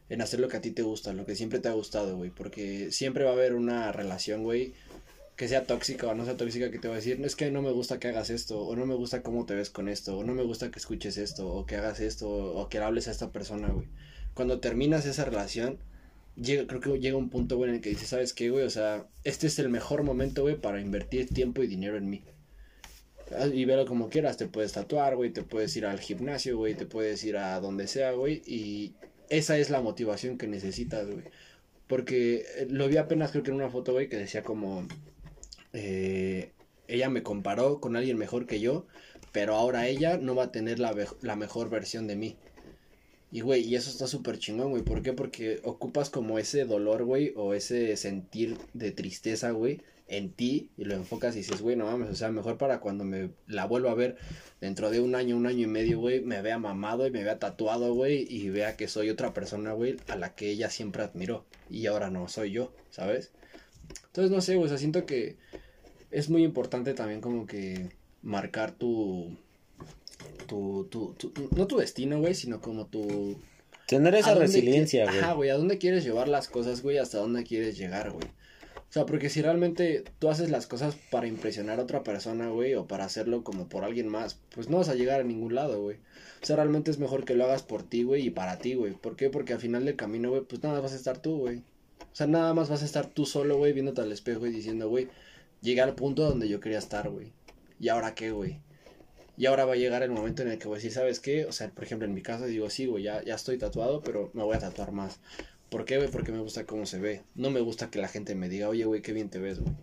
[0.09, 2.31] En hacer lo que a ti te gusta, lo que siempre te ha gustado, güey.
[2.31, 4.73] Porque siempre va a haber una relación, güey,
[5.39, 7.61] que sea tóxica o no sea tóxica, que te va a decir, es que no
[7.61, 10.23] me gusta que hagas esto, o no me gusta cómo te ves con esto, o
[10.25, 13.31] no me gusta que escuches esto, o que hagas esto, o que hables a esta
[13.31, 13.87] persona, güey.
[14.33, 15.77] Cuando terminas esa relación,
[16.35, 18.65] llega, creo que llega un punto, güey, en el que dices, ¿sabes qué, güey?
[18.65, 22.21] O sea, este es el mejor momento, güey, para invertir tiempo y dinero en mí.
[23.37, 26.75] Ah, y verlo como quieras, te puedes tatuar, güey, te puedes ir al gimnasio, güey,
[26.75, 28.93] te puedes ir a donde sea, güey, y
[29.29, 31.25] esa es la motivación que necesitas, güey.
[31.87, 34.87] Porque eh, lo vi apenas creo que en una foto, güey, que decía como,
[35.73, 36.51] eh,
[36.87, 38.85] ella me comparó con alguien mejor que yo,
[39.31, 42.37] pero ahora ella no va a tener la, la mejor versión de mí.
[43.31, 44.83] Y, güey, y eso está súper chingón, güey.
[44.83, 45.13] ¿Por qué?
[45.13, 50.85] Porque ocupas como ese dolor, güey, o ese sentir de tristeza, güey, en ti y
[50.85, 53.91] lo enfocas y dices, güey, no mames, o sea, mejor para cuando me la vuelva
[53.91, 54.17] a ver
[54.59, 57.37] dentro de un año, un año y medio, güey, me vea mamado y me vea
[57.37, 61.45] tatuado, güey, y vea que soy otra persona, güey, a la que ella siempre admiró
[61.69, 63.31] y ahora no soy yo, ¿sabes?
[64.07, 65.37] Entonces, no sé, güey, o sea, siento que
[66.09, 67.89] es muy importante también como que
[68.23, 69.37] marcar tu,
[70.47, 73.39] tu, tu, tu no tu destino, güey, sino como tu...
[73.87, 75.19] Tener esa resiliencia, güey.
[75.19, 76.97] Ajá, güey, ¿a dónde quieres llevar las cosas, güey?
[76.97, 78.27] ¿Hasta dónde quieres llegar, güey?
[78.89, 82.73] O sea, porque si realmente tú haces las cosas para impresionar a otra persona, güey,
[82.73, 85.79] o para hacerlo como por alguien más, pues no vas a llegar a ningún lado,
[85.79, 85.97] güey.
[86.41, 88.93] O sea, realmente es mejor que lo hagas por ti, güey, y para ti, güey.
[88.93, 89.29] ¿Por qué?
[89.29, 91.57] Porque al final del camino, güey, pues nada más vas a estar tú, güey.
[91.99, 94.89] O sea, nada más vas a estar tú solo, güey, viéndote al espejo y diciendo,
[94.89, 95.07] güey,
[95.61, 97.31] llegué al punto donde yo quería estar, güey.
[97.79, 98.59] ¿Y ahora qué, güey?
[99.37, 101.45] Y ahora va a llegar el momento en el que voy a decir, ¿sabes qué?
[101.45, 104.31] O sea, por ejemplo, en mi caso digo, sí, güey, ya, ya estoy tatuado, pero
[104.33, 105.19] me voy a tatuar más.
[105.69, 106.09] ¿Por qué, güey?
[106.09, 107.21] Porque me gusta cómo se ve.
[107.35, 109.73] No me gusta que la gente me diga, oye, güey, qué bien te ves, güey.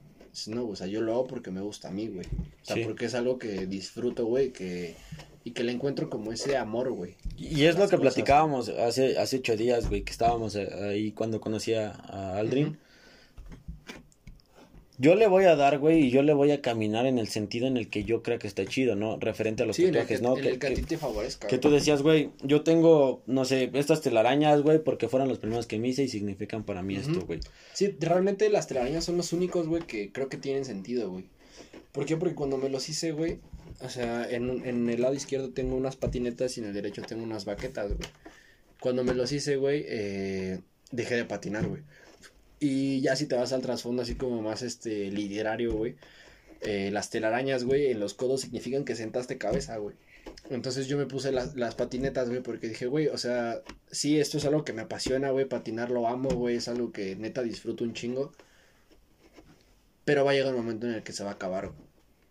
[0.49, 2.27] No, o sea, yo lo hago porque me gusta a mí, güey.
[2.27, 4.97] O sea, porque es algo que disfruto, güey, que...
[5.45, 7.15] Y que le encuentro como ese amor, güey.
[7.39, 11.73] Y es lo que platicábamos hace, hace ocho días, güey, que estábamos ahí cuando conocí
[11.73, 11.93] a
[12.37, 12.77] Aldrin.
[14.99, 17.67] Yo le voy a dar, güey, y yo le voy a caminar en el sentido
[17.67, 19.19] en el que yo creo que está chido, ¿no?
[19.19, 20.35] Referente a los tatuajes, ¿no?
[20.35, 21.49] que, te favorezca.
[21.49, 25.67] Que tú decías, güey, yo tengo, no sé, estas telarañas, güey, porque fueron los primeros
[25.67, 27.41] que me hice y significan para mí esto, güey.
[27.75, 31.25] Sí, realmente las telarañas son los únicos, güey, que creo que tienen sentido, güey.
[31.93, 32.17] ¿Por qué?
[32.17, 33.39] Porque cuando me los hice, güey,
[33.81, 37.23] o sea, en, en el lado izquierdo tengo unas patinetas y en el derecho tengo
[37.23, 38.09] unas baquetas, güey.
[38.81, 41.83] Cuando me los hice, güey, eh, dejé de patinar, güey.
[42.59, 45.97] Y ya si te vas al trasfondo así como más este literario, güey.
[46.63, 49.95] Eh, las telarañas, güey, en los codos significan que sentaste cabeza, güey.
[50.51, 54.39] Entonces yo me puse las, las patinetas, güey, porque dije, güey, o sea, sí, esto
[54.39, 57.85] es algo que me apasiona, güey, patinar lo amo, güey, es algo que neta disfruto
[57.85, 58.33] un chingo.
[60.05, 61.87] Pero va a llegar un momento en el que se va a acabar, güey.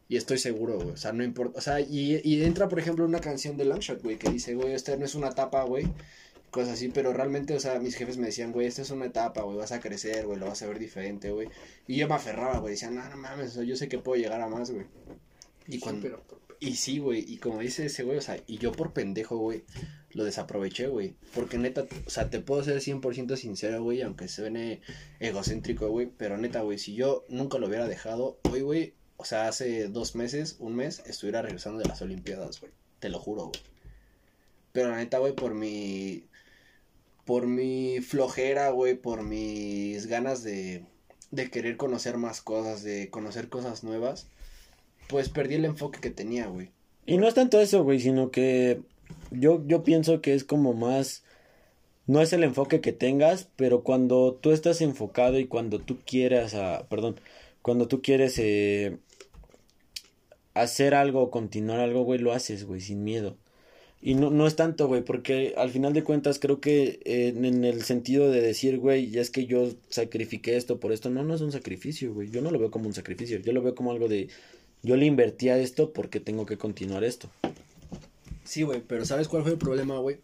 [0.08, 3.06] Y estoy seguro, güey, o sea, no importa, o sea, y, y entra, por ejemplo,
[3.06, 5.88] una canción de Longshot, güey, que dice, güey, esta no es una tapa, güey,
[6.56, 9.42] cosas así, pero realmente, o sea, mis jefes me decían, güey, esta es una etapa,
[9.42, 11.50] güey, vas a crecer, güey, lo vas a ver diferente, güey.
[11.86, 14.48] Y yo me aferraba, güey, decía, no, no mames, yo sé que puedo llegar a
[14.48, 14.86] más, güey.
[15.68, 16.24] Y cuando...
[16.62, 19.66] Y sí, güey, y como dice ese güey, o sea, y yo por pendejo, güey,
[20.12, 21.16] lo desaproveché, güey.
[21.34, 24.80] Porque neta, o sea, te puedo ser 100% sincero, güey, aunque suene
[25.20, 29.50] egocéntrico, güey, pero neta, güey, si yo nunca lo hubiera dejado, hoy, güey, o sea,
[29.50, 32.72] hace dos meses, un mes, estuviera regresando de las Olimpiadas, güey.
[33.00, 33.60] Te lo juro, güey.
[34.72, 36.30] Pero la neta, güey, por mi
[37.26, 40.86] por mi flojera, güey, por mis ganas de,
[41.32, 44.28] de querer conocer más cosas, de conocer cosas nuevas,
[45.08, 46.70] pues perdí el enfoque que tenía, güey.
[47.06, 48.82] Y no es tanto eso, güey, sino que
[49.32, 51.24] yo, yo pienso que es como más,
[52.08, 56.54] no es el enfoque que tengas, pero cuando tú estás enfocado y cuando tú quieras,
[56.56, 57.20] a, perdón,
[57.62, 58.98] cuando tú quieres eh,
[60.54, 63.38] hacer algo, continuar algo, güey, lo haces, güey, sin miedo.
[64.06, 67.82] Y no, no es tanto, güey, porque al final de cuentas creo que en el
[67.82, 71.42] sentido de decir, güey, ya es que yo sacrifiqué esto por esto, no, no es
[71.42, 72.30] un sacrificio, güey.
[72.30, 74.30] Yo no lo veo como un sacrificio, yo lo veo como algo de,
[74.84, 77.32] yo le invertí a esto porque tengo que continuar esto.
[78.44, 80.20] Sí, güey, pero ¿sabes cuál fue el problema, güey?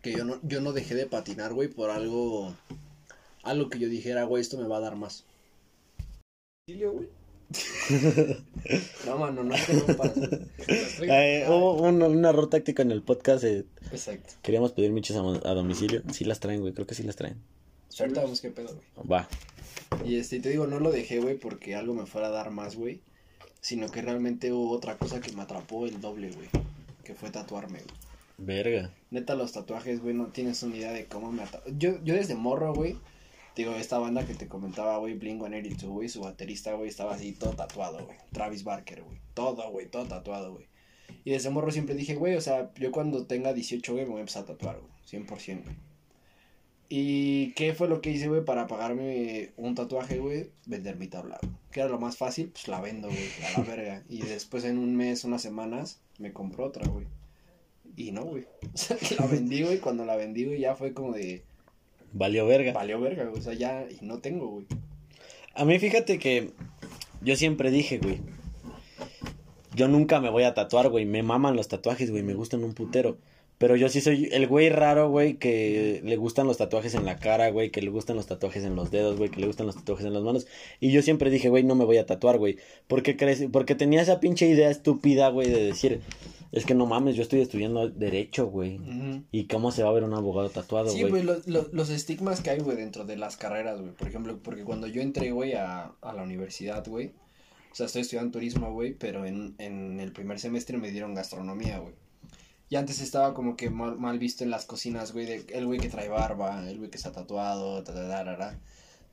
[0.00, 2.54] Que yo no, yo no dejé de patinar, güey, por algo,
[3.42, 5.24] algo que yo dijera, güey, esto me va a dar más.
[6.68, 7.08] güey?
[9.06, 9.54] no, mano, no
[9.96, 10.12] para.
[11.02, 13.44] Eh, hubo una, un error táctico en el podcast.
[13.44, 14.34] Exacto.
[14.42, 16.02] Queríamos pedir michas a, domicilio.
[16.12, 16.72] Sí las traen, güey.
[16.72, 17.36] Creo que sí las traen.
[17.98, 19.08] Ahorita vamos qué pedo, güey.
[19.08, 19.28] Va.
[20.04, 22.76] Y este, te digo, no lo dejé, güey, porque algo me fuera a dar más,
[22.76, 23.00] güey.
[23.60, 26.48] Sino que realmente hubo otra cosa que me atrapó el doble, güey.
[27.04, 27.96] Que fue tatuarme, güey.
[28.38, 28.90] Verga.
[29.10, 31.70] Neta, los tatuajes, güey, no tienes una idea de cómo me atrapó.
[31.78, 32.96] Yo, yo desde morro, güey
[33.56, 37.32] Digo, esta banda que te comentaba, güey, Blink 182, güey, su baterista, güey, estaba así
[37.32, 38.18] todo tatuado, güey.
[38.32, 39.20] Travis Barker, güey.
[39.34, 40.66] Todo, güey, todo tatuado, güey.
[41.24, 44.18] Y desde morro siempre dije, güey, o sea, yo cuando tenga 18, güey, me voy
[44.18, 45.76] a empezar a tatuar, güey, 100%, güey.
[46.88, 50.50] ¿Y qué fue lo que hice, güey, para pagarme un tatuaje, güey?
[50.66, 51.38] Vender mi tabla.
[51.70, 52.48] ¿Qué era lo más fácil?
[52.48, 54.04] Pues la vendo, güey, a la verga.
[54.08, 57.06] Y después en un mes, unas semanas, me compró otra, güey.
[57.96, 58.46] Y no, güey.
[58.62, 61.44] O sea, la vendí, güey, cuando la vendí, güey, ya fue como de...
[62.14, 62.72] Valió verga.
[62.72, 64.66] Valió verga, güey, o sea, ya, y no tengo, güey.
[65.54, 66.52] A mí fíjate que
[67.20, 68.20] yo siempre dije, güey.
[69.74, 71.04] Yo nunca me voy a tatuar, güey.
[71.04, 72.22] Me maman los tatuajes, güey.
[72.22, 73.18] Me gustan un putero.
[73.64, 77.16] Pero yo sí soy el güey raro, güey, que le gustan los tatuajes en la
[77.16, 79.74] cara, güey, que le gustan los tatuajes en los dedos, güey, que le gustan los
[79.74, 80.46] tatuajes en las manos.
[80.80, 82.58] Y yo siempre dije, güey, no me voy a tatuar, güey.
[82.88, 86.02] Porque, crees, porque tenía esa pinche idea estúpida, güey, de decir,
[86.52, 88.78] es que no mames, yo estoy estudiando derecho, güey.
[89.32, 90.96] ¿Y cómo se va a ver un abogado tatuado, güey?
[91.04, 93.92] Sí, güey, lo- lo- los estigmas que hay, güey, dentro de las carreras, güey.
[93.92, 97.12] Por ejemplo, porque cuando yo entré, güey, a, a la universidad, güey.
[97.72, 101.78] O sea, estoy estudiando turismo, güey, pero en, en el primer semestre me dieron gastronomía,
[101.78, 101.94] güey.
[102.68, 105.78] Y antes estaba como que mal, mal visto en las cocinas, güey, de el güey
[105.78, 108.58] que trae barba, el güey que está tatuado, ta, ta, ta.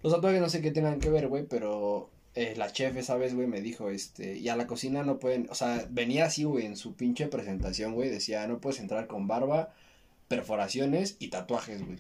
[0.02, 3.36] Los tatuajes no sé qué tengan que ver, güey, pero eh, la chef esa vez,
[3.36, 6.66] güey, me dijo, este, y a la cocina no pueden, o sea, venía así, güey,
[6.66, 9.74] en su pinche presentación, güey, decía, no puedes entrar con barba,
[10.28, 12.00] perforaciones y tatuajes, güey.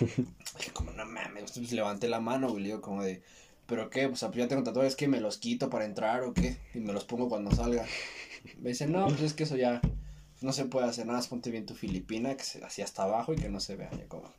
[0.58, 3.22] Dije, como, no mames, pues levanté la mano, güey, le digo como de,
[3.66, 4.06] ¿pero qué?
[4.06, 6.58] O sea, pues ya tengo tatuajes, que me los quito para entrar o qué?
[6.74, 7.86] Y me los pongo cuando salga.
[8.58, 9.80] Me dice, no, pues es que eso ya
[10.40, 13.32] no se puede hacer nada, más ponte bien tu filipina, que se así hasta abajo
[13.32, 13.90] y que no se vea.
[13.96, 14.32] Ya como,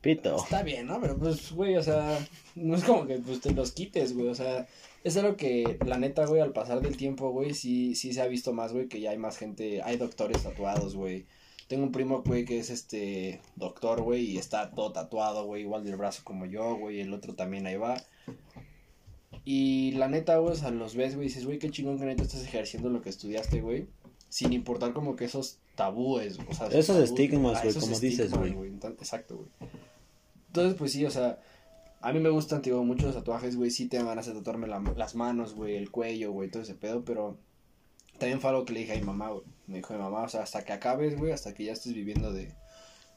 [0.00, 0.36] Pito.
[0.36, 1.00] Está bien, ¿no?
[1.00, 2.18] Pero pues, güey, o sea,
[2.54, 4.66] no es como que pues te los quites, güey, o sea,
[5.02, 8.26] es algo que, la neta, güey, al pasar del tiempo, güey, sí, sí se ha
[8.26, 11.26] visto más, güey, que ya hay más gente, hay doctores tatuados, güey.
[11.68, 15.84] Tengo un primo, güey, que es este doctor, güey, y está todo tatuado, güey, igual
[15.84, 17.96] del brazo como yo, güey, el otro también ahí va.
[19.44, 22.04] Y la neta, güey, o sea, los ves, güey, y dices, güey, qué chingón que
[22.04, 23.88] neta estás ejerciendo lo que estudiaste, güey.
[24.36, 28.30] Sin importar como que esos tabúes, o sea, Esos tabúes, estigmas, ah, güey, como dices,
[28.32, 28.52] güey.
[28.98, 29.48] Exacto, güey.
[30.48, 31.40] Entonces, pues sí, o sea,
[32.02, 34.80] a mí me gustan, tío, muchos tatuajes, güey, sí te van a hacer tatuarme la-
[34.94, 37.38] las manos, güey, el cuello, güey, todo ese pedo, pero
[38.18, 39.44] también fue algo que le dije a mi mamá, güey.
[39.68, 42.30] Me dijo mi mamá, o sea, hasta que acabes, güey, hasta que ya estés viviendo
[42.30, 42.52] de,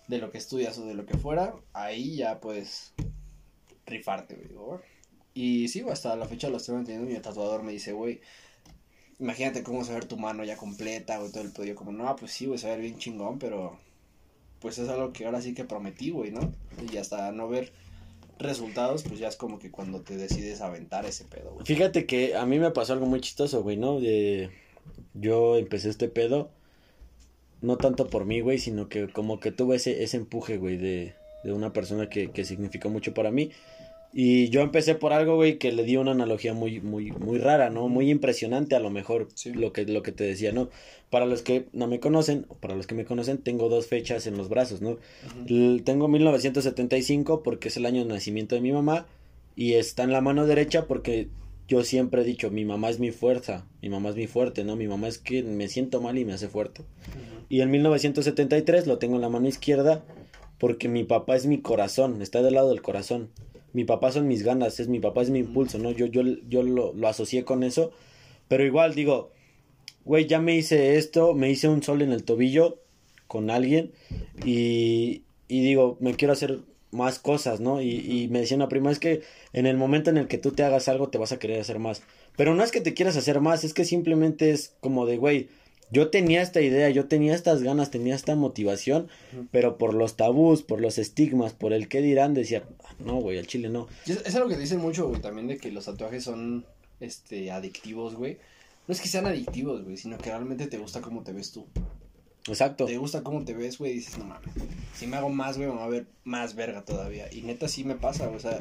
[0.08, 2.94] de lo que estudias o de lo que fuera, ahí ya puedes
[3.86, 4.48] rifarte, güey.
[4.48, 4.82] Digo.
[5.34, 7.10] Y sí, hasta la fecha lo estoy manteniendo.
[7.10, 8.22] Mi tatuador me dice, güey,
[9.20, 11.66] imagínate cómo se tu mano ya completa, güey, todo el pedo.
[11.66, 13.78] Yo como, no, pues sí, güey, se bien chingón, pero
[14.60, 16.52] pues es algo que ahora sí que prometí, güey, ¿no?
[16.92, 17.72] Y hasta no ver
[18.38, 21.66] resultados, pues ya es como que cuando te decides aventar ese pedo, güey.
[21.66, 24.00] Fíjate que a mí me pasó algo muy chistoso, güey, ¿no?
[24.00, 24.50] De...
[25.14, 26.50] Yo empecé este pedo,
[27.62, 31.14] no tanto por mí, güey, sino que como que tuve ese, ese empuje, güey, de,
[31.44, 33.52] de una persona que, que significó mucho para mí.
[34.12, 37.70] Y yo empecé por algo, güey, que le di una analogía muy, muy, muy rara,
[37.70, 37.88] ¿no?
[37.90, 39.52] Muy impresionante a lo mejor, Sí.
[39.54, 40.70] lo, que, lo que te decía, ¿no?
[41.12, 44.26] Para los que no me conocen, o para los que me conocen, tengo dos fechas
[44.26, 44.98] en los brazos, ¿no?
[45.48, 49.06] L- Tengo 1975 porque es el año de nacimiento de mi mamá
[49.56, 51.28] y está en la mano derecha porque
[51.68, 54.76] yo siempre he dicho, mi mamá es mi fuerza, mi mamá es mi fuerte, ¿no?
[54.76, 56.82] Mi mamá es que me siento mal y me hace fuerte.
[57.48, 60.04] Y en 1973 lo tengo en la mano izquierda
[60.58, 63.30] porque mi papá es mi corazón, está del lado del corazón.
[63.74, 65.92] Mi papá son mis ganas, es mi papá es mi impulso, ¿no?
[65.92, 67.92] Yo, yo, yo lo, lo asocié con eso,
[68.48, 69.32] pero igual digo,
[70.06, 72.80] güey, ya me hice esto, me hice un sol en el tobillo
[73.28, 73.92] con alguien
[74.44, 76.60] y, y digo, me quiero hacer
[76.92, 77.82] más cosas, ¿no?
[77.82, 79.22] Y, y me decía una prima, es que
[79.54, 81.78] en el momento en el que tú te hagas algo te vas a querer hacer
[81.80, 82.02] más.
[82.36, 85.50] Pero no es que te quieras hacer más, es que simplemente es como de, güey,
[85.92, 89.08] yo tenía esta idea, yo tenía estas ganas, tenía esta motivación,
[89.52, 93.38] pero por los tabús, por los estigmas, por el qué dirán, decía, "Ah, no, güey,
[93.40, 93.88] al chile no.
[94.06, 96.66] Es, es algo que dicen mucho, güey, también de que los tatuajes son,
[97.00, 98.38] este, adictivos, güey.
[98.88, 101.66] No es que sean adictivos, güey, sino que realmente te gusta cómo te ves tú.
[102.48, 102.86] Exacto.
[102.86, 104.50] Te gusta cómo te ves, güey, dices, no mames.
[104.96, 107.32] Si me hago más, güey, me va a ver más verga todavía.
[107.32, 108.60] Y neta sí me pasa, güey, o sea,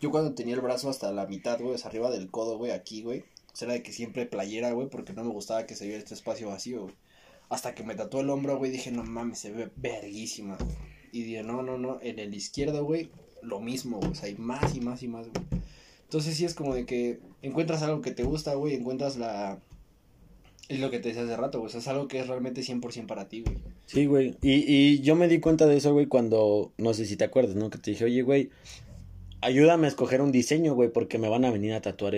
[0.00, 3.02] yo cuando tenía el brazo hasta la mitad, güey, hasta arriba del codo, güey, aquí,
[3.02, 3.24] güey.
[3.54, 6.14] Sea, era de que siempre playera, güey, porque no me gustaba que se viera este
[6.14, 6.94] espacio vacío, güey.
[7.48, 10.58] Hasta que me tatuó el hombro, güey, dije, no mames, se ve verguísima.
[11.12, 13.10] Y dije, no, no, no, en el izquierdo, güey,
[13.42, 15.44] lo mismo, güey, hay más y más y más, güey.
[16.02, 19.60] Entonces sí es como de que encuentras algo que te gusta, güey, encuentras la...
[20.68, 22.62] Es lo que te decía hace rato, güey, o sea, es algo que es realmente
[22.62, 23.58] 100% para ti, güey.
[23.86, 24.36] Sí, güey.
[24.42, 27.54] Y, y yo me di cuenta de eso, güey, cuando, no sé si te acuerdas,
[27.54, 27.70] ¿no?
[27.70, 28.50] Que te dije, oye, güey,
[29.44, 32.14] ayúdame a escoger un diseño, güey, porque me van a venir a tatuar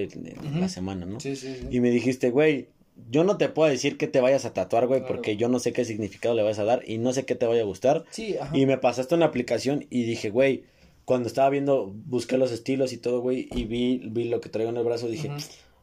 [0.59, 1.21] la semana, ¿no?
[1.21, 1.67] Sí, sí, sí.
[1.71, 2.69] Y me dijiste, güey,
[3.11, 5.15] yo no te puedo decir que te vayas a tatuar, güey, Claro.
[5.17, 7.47] porque yo no sé qué significado le vas a dar y no sé qué te
[7.47, 8.05] vaya a gustar.
[8.11, 8.57] Sí, ajá.
[8.57, 10.65] Y me pasaste una aplicación y dije, güey,
[11.05, 14.71] cuando estaba viendo, busqué los estilos y todo, güey, y vi, vi lo que traigo
[14.71, 15.31] en el brazo, dije,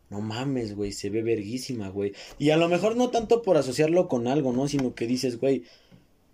[0.10, 2.14] no mames, güey, se ve verguísima, güey.
[2.40, 4.68] Y a lo mejor no tanto por asociarlo con algo, ¿no?
[4.68, 5.64] Sino que dices, güey,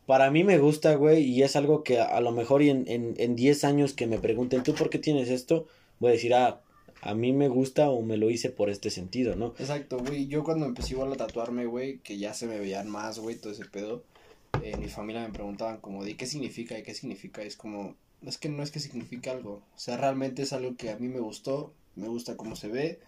[0.10, 3.14] para mí me gusta, güey, y es algo que a, lo mejor y en, en,
[3.18, 5.68] en 10 años que me pregunten, ¿tú por qué tienes esto?
[5.99, 6.62] Voy a decir, ah,
[7.03, 9.53] a mí me gusta o me lo hice por este sentido, ¿no?
[9.60, 10.26] Exacto, güey.
[10.26, 13.53] Yo cuando empecé igual a tatuarme, güey, que ya se me veían más, güey, todo
[13.53, 14.01] ese pedo.
[14.64, 17.43] Eh, mi familia me preguntaban como de qué significa y qué significa.
[17.43, 17.93] es como,
[18.26, 19.62] es que no es que signifique algo.
[19.76, 22.99] O sea, realmente es algo que a mí me gustó, me gusta cómo se ve.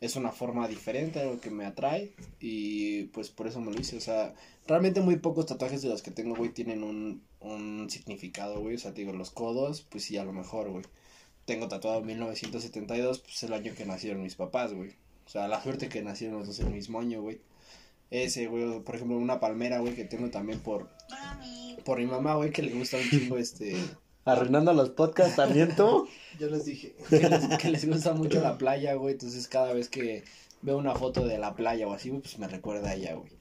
[0.00, 3.96] Es una forma diferente, algo que me atrae y pues por eso me lo hice.
[3.96, 4.34] O sea,
[4.66, 8.76] realmente muy pocos tatuajes de los que tengo, güey, tienen un, un significado, güey.
[8.76, 10.84] O sea, te digo, los codos, pues sí, a lo mejor, güey
[11.46, 14.90] tengo tatuado 1972, pues el año que nacieron mis papás, güey.
[15.24, 17.40] O sea, la suerte que nacieron los dos el mismo año, güey.
[18.10, 20.90] Ese, güey, por ejemplo, una palmera, güey, que tengo también por
[21.84, 23.76] por mi mamá, güey, que le gusta un chingo este
[24.26, 26.06] arruinando los podcasts también tú.
[26.38, 30.24] Yo les dije que les, gusta mucho la playa, güey, entonces cada vez que
[30.60, 33.32] veo una foto de la playa o así, güey, pues me recuerda a ella, güey.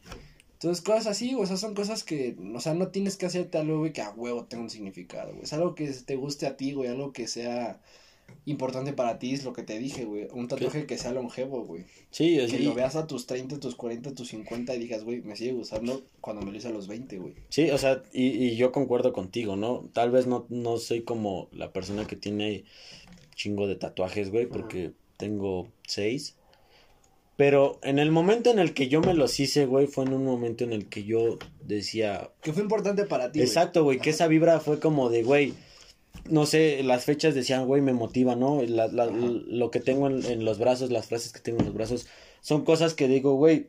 [0.53, 3.79] Entonces, cosas así, güey, o son cosas que, o sea, no tienes que hacerte algo,
[3.79, 5.43] güey, que a huevo tenga un significado, güey.
[5.43, 7.81] Es algo que te guste a ti, güey, algo que sea
[8.45, 10.28] importante para ti, es lo que te dije, güey.
[10.32, 11.86] Un tatuaje que sea longevo, güey.
[12.11, 15.36] Sí, Que lo veas a tus 30, tus 40, tus 50 y digas, güey, me
[15.36, 17.34] sigue gustando cuando me lo hice a los 20, güey.
[17.49, 19.89] Sí, o sea, y, y yo concuerdo contigo, ¿no?
[19.93, 22.65] Tal vez no, no soy como la persona que tiene
[23.36, 26.36] chingo de tatuajes, güey, porque tengo seis.
[27.38, 30.23] Pero en el momento en el que yo me los hice, güey, fue en un
[30.23, 32.32] momento en el que yo decía...
[32.41, 33.41] Que fue importante para ti.
[33.41, 35.53] Exacto, güey, que esa vibra fue como de, güey,
[36.30, 38.61] no sé, las fechas decían, güey, me motiva, ¿no?
[38.63, 41.73] La, la, lo que tengo en, en, los brazos, las frases que tengo en los
[41.73, 42.07] brazos,
[42.41, 43.67] son cosas que digo, güey,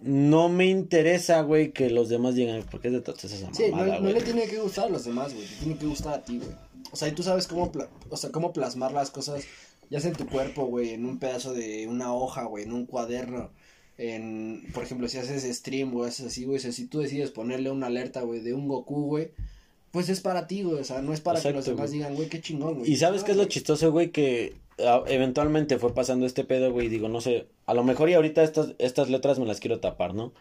[0.00, 4.00] no me interesa, güey, que los demás digan, ¿por qué te esa mamada, Sí, no,
[4.00, 6.38] no, le tiene que gustar a los demás, güey, te tiene que gustar a ti,
[6.38, 6.50] güey.
[6.90, 7.72] O sea, y tú sabes cómo,
[8.10, 9.44] o sea, cómo plasmar las cosas
[9.92, 12.86] ya sea en tu cuerpo, güey, en un pedazo de una hoja, güey, en un
[12.86, 13.50] cuaderno,
[13.98, 17.88] en, por ejemplo, si haces stream, o haces así, güey, si tú decides ponerle una
[17.88, 19.32] alerta, güey, de un Goku, güey,
[19.92, 22.28] pues es para ti, güey, o sea, no es para que los demás digan, güey,
[22.28, 22.90] qué chingón, güey.
[22.90, 26.88] Y sabes qué es lo chistoso, güey, que ah, eventualmente fue pasando este pedo, güey,
[26.88, 30.14] digo, no sé, a lo mejor y ahorita estas, estas letras me las quiero tapar,
[30.14, 30.32] ¿no?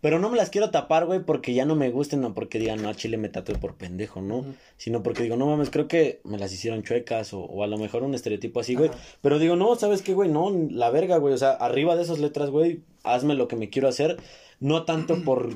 [0.00, 2.82] Pero no me las quiero tapar, güey, porque ya no me gusten, no porque digan,
[2.82, 4.44] no, Chile me tatué por pendejo, ¿no?
[4.76, 7.78] Sino porque digo, no mames, creo que me las hicieron chuecas o, o a lo
[7.78, 8.90] mejor un estereotipo así, güey.
[9.20, 10.30] Pero digo, no, ¿sabes qué, güey?
[10.30, 11.34] No, la verga, güey.
[11.34, 14.16] O sea, arriba de esas letras, güey, hazme lo que me quiero hacer.
[14.58, 15.50] No tanto por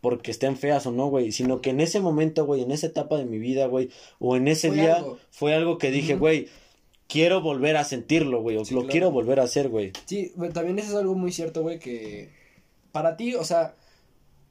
[0.00, 3.16] porque estén feas o no, güey, sino que en ese momento, güey, en esa etapa
[3.16, 6.48] de mi vida, güey, o en ese día, fue algo que dije, güey,
[7.08, 9.92] quiero volver a sentirlo, güey, o lo quiero volver a hacer, güey.
[10.06, 12.30] Sí, también eso es algo muy cierto, güey, que
[12.92, 13.74] para ti, o sea,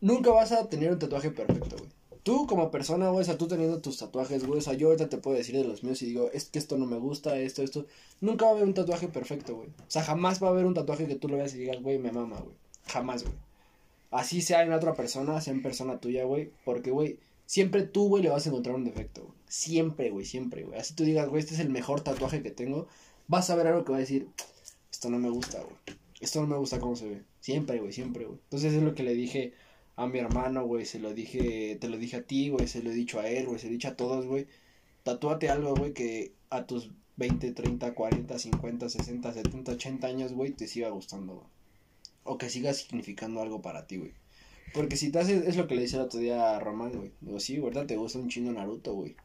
[0.01, 1.89] nunca vas a tener un tatuaje perfecto, güey.
[2.23, 5.07] Tú como persona, güey, o sea, tú teniendo tus tatuajes, güey, o sea, yo ahorita
[5.07, 7.63] te puedo decir de los míos y digo, es que esto no me gusta, esto,
[7.63, 7.85] esto.
[8.19, 9.69] Nunca va a haber un tatuaje perfecto, güey.
[9.69, 11.99] O sea, jamás va a haber un tatuaje que tú lo veas y digas, güey,
[11.99, 12.53] me mama, güey.
[12.87, 13.35] Jamás, güey.
[14.11, 16.51] Así sea en otra persona, sea en persona tuya, güey.
[16.65, 19.33] Porque, güey, siempre tú, güey, le vas a encontrar un defecto.
[19.47, 20.79] Siempre, güey, siempre, güey.
[20.79, 22.87] Así tú digas, güey, este es el mejor tatuaje que tengo.
[23.27, 24.27] Vas a ver algo que va a decir,
[24.91, 25.75] esto no me gusta, güey.
[26.19, 27.21] Esto no me gusta cómo se ve.
[27.39, 28.39] Siempre, güey, siempre, güey.
[28.43, 29.53] Entonces es lo que le dije
[29.95, 32.91] a mi hermano, güey, se lo dije, te lo dije a ti, güey, se lo
[32.91, 34.47] he dicho a él, güey, se lo he dicho a todos, güey.
[35.03, 40.51] Tatúate algo, güey, que a tus 20, 30, 40, 50, 60, 70, 80 años, güey,
[40.51, 41.56] te siga gustando, güey.
[42.27, 44.13] O que siga significando algo para ti, güey.
[44.73, 47.11] Porque si te haces, es lo que le dice el otro día a Román, güey.
[47.21, 47.85] Digo, sí, ¿verdad?
[47.85, 49.15] Te gusta un chino Naruto, güey.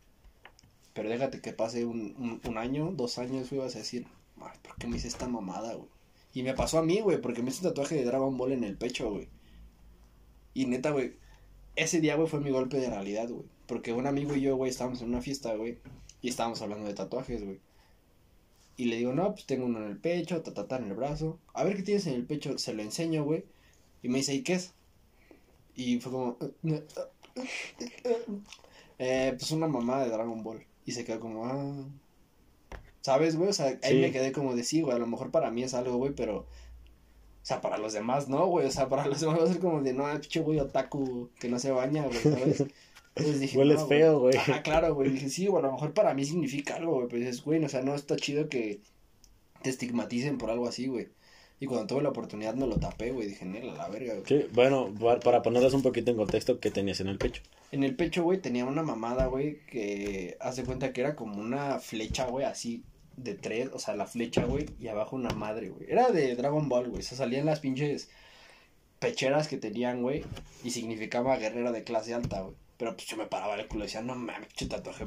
[0.94, 4.76] Pero déjate que pase un, un, un año, dos años, güey, vas a decir, ¿por
[4.78, 5.88] qué me hice esta mamada, güey?
[6.34, 8.64] Y me pasó a mí, güey, porque me hice un tatuaje de Dragon Ball en
[8.64, 9.28] el pecho, güey.
[10.54, 11.14] Y neta, güey,
[11.76, 13.46] ese día, güey, fue mi golpe de realidad, güey.
[13.66, 15.78] Porque un amigo y yo, güey, estábamos en una fiesta, güey,
[16.20, 17.58] y estábamos hablando de tatuajes, güey.
[18.82, 21.38] Y le digo, no, pues tengo uno en el pecho, ta, en el brazo.
[21.54, 23.44] A ver qué tienes en el pecho, se lo enseño, güey.
[24.02, 24.74] Y me dice, ¿y qué es?
[25.76, 26.36] Y fue como,
[28.98, 30.66] eh, pues una mamá de Dragon Ball.
[30.84, 31.84] Y se quedó como, ah.
[33.02, 33.50] ¿Sabes, güey?
[33.50, 34.96] O sea, ahí me quedé como de sí, güey.
[34.96, 38.48] A lo mejor para mí es algo, güey, pero o sea, para los demás no,
[38.48, 38.66] güey.
[38.66, 41.48] O sea, para los demás va a ser como de, no, pinche güey otaku que
[41.48, 42.64] no se baña, güey, ¿sabes?
[43.14, 44.34] Entonces dije, Hueles feo, güey.
[44.36, 45.10] Ah, claro, güey.
[45.10, 47.08] Dije, sí, bueno, a lo mejor para mí significa algo, güey.
[47.08, 48.80] Pero dices, güey, o sea, no está chido que
[49.62, 51.08] te estigmaticen por algo así, güey.
[51.60, 53.28] Y cuando tuve la oportunidad me lo tapé, güey.
[53.28, 54.24] Dije, nela, la verga, güey.
[54.26, 54.92] Sí, bueno,
[55.22, 57.42] para ponerlos un poquito en contexto, ¿qué tenías en el pecho?
[57.70, 61.78] En el pecho, güey, tenía una mamada, güey, que hace cuenta que era como una
[61.78, 62.82] flecha, güey, así
[63.16, 65.88] de tres, o sea, la flecha, güey, y abajo una madre, güey.
[65.88, 67.02] Era de Dragon Ball, güey.
[67.04, 68.10] Se salían las pinches
[68.98, 70.24] pecheras que tenían, güey,
[70.64, 72.56] y significaba guerrera de clase alta, güey.
[72.82, 75.06] Pero pues yo me paraba el culo y decía, no mames, pinche tatuaje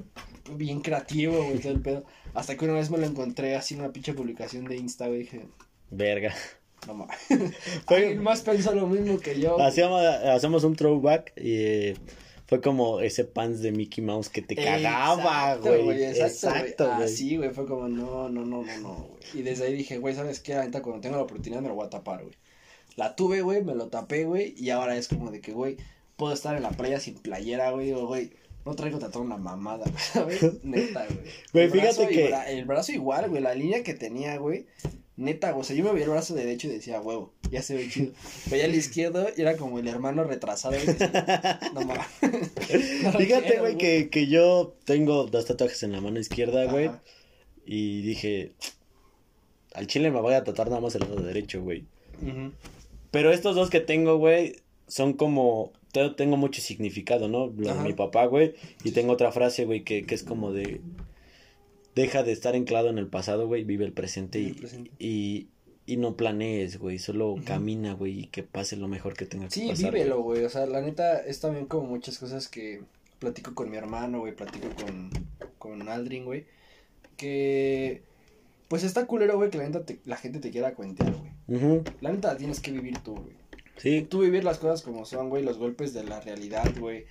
[0.52, 2.06] bien creativo, güey, todo el pedo.
[2.34, 5.24] Hasta que una vez me lo encontré así en una pinche publicación de Insta, güey,
[5.24, 5.42] dije,
[5.92, 6.34] Verga.
[6.88, 7.18] No mames.
[7.88, 9.60] Alguien más pensó lo mismo que yo.
[9.60, 11.98] Hacíamos, hacemos un throwback y eh,
[12.46, 16.02] fue como ese pants de Mickey Mouse que te cagaba, güey.
[16.02, 17.04] Exacto, güey.
[17.04, 19.20] Así, güey, fue como, no, no, no, no, no, güey.
[19.34, 20.54] Y desde ahí dije, güey, ¿sabes qué?
[20.54, 22.38] La neta, cuando tenga la oportunidad me lo voy a tapar, güey.
[22.96, 25.76] La tuve, güey, me lo tapé, güey, y ahora es como de que, güey,
[26.18, 28.32] puedo estar en la playa sin playera, güey, digo, güey,
[28.66, 30.64] no traigo tatuado una mamada, güey, ¿sabes?
[30.64, 31.20] Neta, güey.
[31.54, 34.66] Güey, fíjate que- El brazo igual, güey, la línea que tenía, güey,
[35.18, 37.76] neta, güey, o sea, yo me veía el brazo derecho y decía, huevo, ya se
[37.76, 38.12] ve chido.
[38.50, 42.06] Veía el izquierdo y era como el hermano retrasado, y decía, no mames.
[43.04, 46.90] No Fíjate, quiero, güey, que, que yo tengo dos tatuajes en la mano izquierda, güey.
[47.66, 48.54] Y dije,
[49.74, 51.86] al chile me voy a tatuar nada más el lado derecho, güey.
[53.12, 54.58] Pero estos dos que tengo, güey,
[54.88, 55.72] son como,
[56.16, 57.48] tengo mucho significado, ¿no?
[57.58, 58.54] Lo de mi papá, güey.
[58.84, 60.82] Y Sí, tengo otra frase, güey, que, que es como de,
[61.96, 64.92] deja de estar anclado en el pasado, güey, vive el presente, Vive y, el presente.
[65.00, 65.48] y,
[65.86, 69.52] y no planees, güey, solo camina, güey, y que pase lo mejor que tenga que
[69.52, 69.94] Sí, pasar.
[69.94, 70.44] vívelo, güey.
[70.44, 72.82] O sea, la neta es también como muchas cosas que
[73.20, 74.36] platico con mi hermano, güey.
[74.36, 75.10] Platico con,
[75.58, 76.46] con Aldrin, güey.
[77.18, 78.02] Que
[78.68, 81.32] pues está culero, güey, que la neta te- la gente te quiera cuentear, güey.
[81.48, 83.36] Ujú, La neta la tienes que vivir tú, güey.
[83.78, 87.06] Sí, Tú vivir las cosas como son, güey, los golpes de la realidad, güey.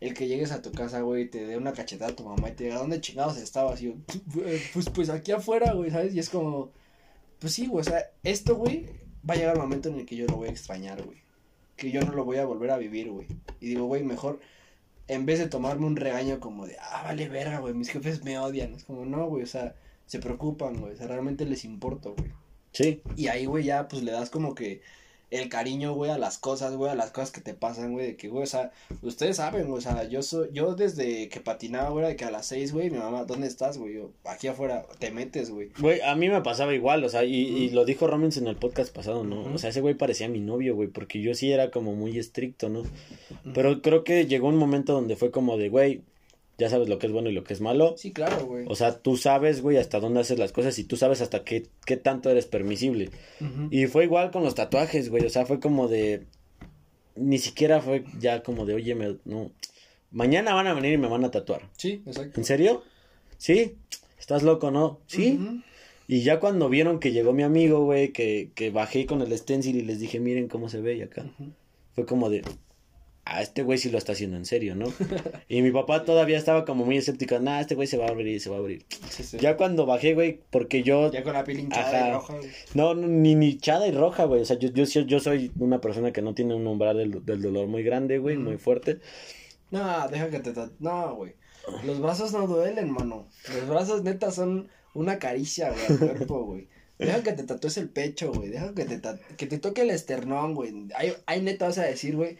[0.00, 2.52] El que llegues a tu casa, güey, te dé una cachetada a tu mamá y
[2.52, 3.82] te diga, ¿dónde chingados estabas?
[3.82, 3.94] Y yo,
[4.72, 6.14] pues, pues aquí afuera, güey, ¿sabes?
[6.14, 6.70] Y es como,
[7.40, 8.86] pues sí, güey, o sea, esto, güey,
[9.28, 11.18] va a llegar el momento en el que yo lo voy a extrañar, güey.
[11.76, 13.26] Que yo no lo voy a volver a vivir, güey.
[13.60, 14.40] Y digo, güey, mejor,
[15.08, 18.38] en vez de tomarme un regaño como de, ah, vale verga, güey, mis jefes me
[18.38, 18.74] odian.
[18.74, 19.74] Es como, no, güey, o sea,
[20.06, 22.30] se preocupan, güey, o sea, realmente les importo, güey.
[22.72, 23.02] sí.
[23.16, 24.80] Y ahí, güey, ya, pues, le das como que
[25.30, 28.16] el cariño, güey, a las cosas, güey, a las cosas que te pasan, güey, de
[28.16, 28.72] que, güey, o sea,
[29.02, 32.30] ustedes saben, güey, o sea, yo soy, yo desde que patinaba, güey, de que a
[32.30, 33.94] las seis, güey, mi mamá, ¿dónde estás, güey?
[33.94, 35.70] Yo, aquí afuera, te metes, güey.
[35.78, 38.56] Güey, a mí me pasaba igual, o sea, y, y lo dijo Romans en el
[38.56, 39.42] podcast pasado, ¿no?
[39.52, 42.68] O sea, ese güey parecía mi novio, güey, porque yo sí era como muy estricto,
[42.68, 42.82] ¿no?
[43.54, 46.02] Pero creo que llegó un momento donde fue como de, güey,
[46.58, 47.94] ya sabes lo que es bueno y lo que es malo.
[47.96, 48.66] Sí, claro, güey.
[48.68, 51.68] O sea, tú sabes, güey, hasta dónde haces las cosas y tú sabes hasta qué,
[51.86, 53.10] qué tanto eres permisible.
[53.70, 56.26] Y fue igual con los tatuajes, güey, o sea, fue como de...
[57.14, 59.52] Ni siquiera fue ya como de, oye, me, no...
[60.10, 61.68] Mañana van a venir y me van a tatuar.
[61.76, 62.40] Sí, exacto.
[62.40, 62.82] ¿En serio?
[63.36, 63.76] ¿Sí?
[64.18, 65.00] ¿Estás loco, no?
[65.06, 65.38] ¿Sí?
[66.08, 69.76] Y ya cuando vieron que llegó mi amigo, güey, que, que bajé con el stencil
[69.76, 71.30] y les dije, miren cómo se ve y acá.
[71.94, 72.42] Fue como de,
[73.28, 74.86] ah, este güey sí lo está haciendo en serio, ¿no?
[75.48, 78.40] y mi papá todavía estaba como muy escéptico, nah, este güey se va a abrir,
[78.40, 78.84] se va a abrir.
[79.10, 79.38] Sí, sí.
[79.38, 82.08] Ya cuando bajé, güey, porque yo, Ya con la piel hinchada Ajá.
[82.08, 82.50] y roja, güey.
[82.74, 86.22] no, ni ni hinchada y roja, güey, o sea, yo, yo, soy una persona que
[86.22, 89.00] no tiene un umbral del, del dolor muy grande, güey, muy fuerte.
[89.70, 90.52] No, deja que te...
[90.78, 91.34] No, güey.
[91.84, 93.28] Los brazos no duelen, mano.
[93.54, 96.68] Los brazos, neta, son una caricia, güey, al cuerpo, güey.
[96.98, 98.48] Deja que te tatúes el pecho, güey.
[98.48, 99.00] Deja que te,
[99.36, 100.88] que te toque el esternón, güey.
[100.96, 102.38] Ahí, ahí neta vas a decir, güey,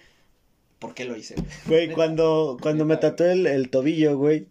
[0.78, 1.34] ¿por qué lo hice,
[1.66, 1.90] güey?
[1.94, 4.46] Cuando, cuando me tatué el, el tobillo, güey,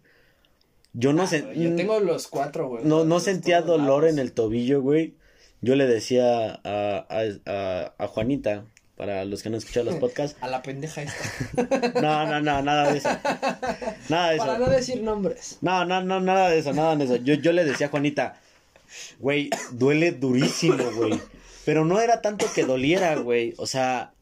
[0.93, 1.45] yo no Ah, sé...
[1.55, 2.83] Yo tengo los cuatro, güey.
[2.83, 4.13] No, no sentía dolor lados.
[4.13, 5.13] en el tobillo, güey.
[5.61, 8.65] Yo le decía a, a, a, a Juanita,
[8.95, 10.37] para los que no escuchan los podcasts.
[10.41, 11.91] A la pendeja esta.
[12.01, 13.09] No, no, no, nada de eso.
[14.09, 14.59] Nada de Para eso.
[14.65, 15.57] no decir nombres.
[15.61, 17.15] No, no, no, nada de eso, nada de eso.
[17.17, 18.39] Yo, yo le decía a Juanita,
[19.19, 21.19] güey, duele durísimo, güey.
[21.65, 23.53] Pero no era tanto que doliera, güey.
[23.57, 24.13] O sea,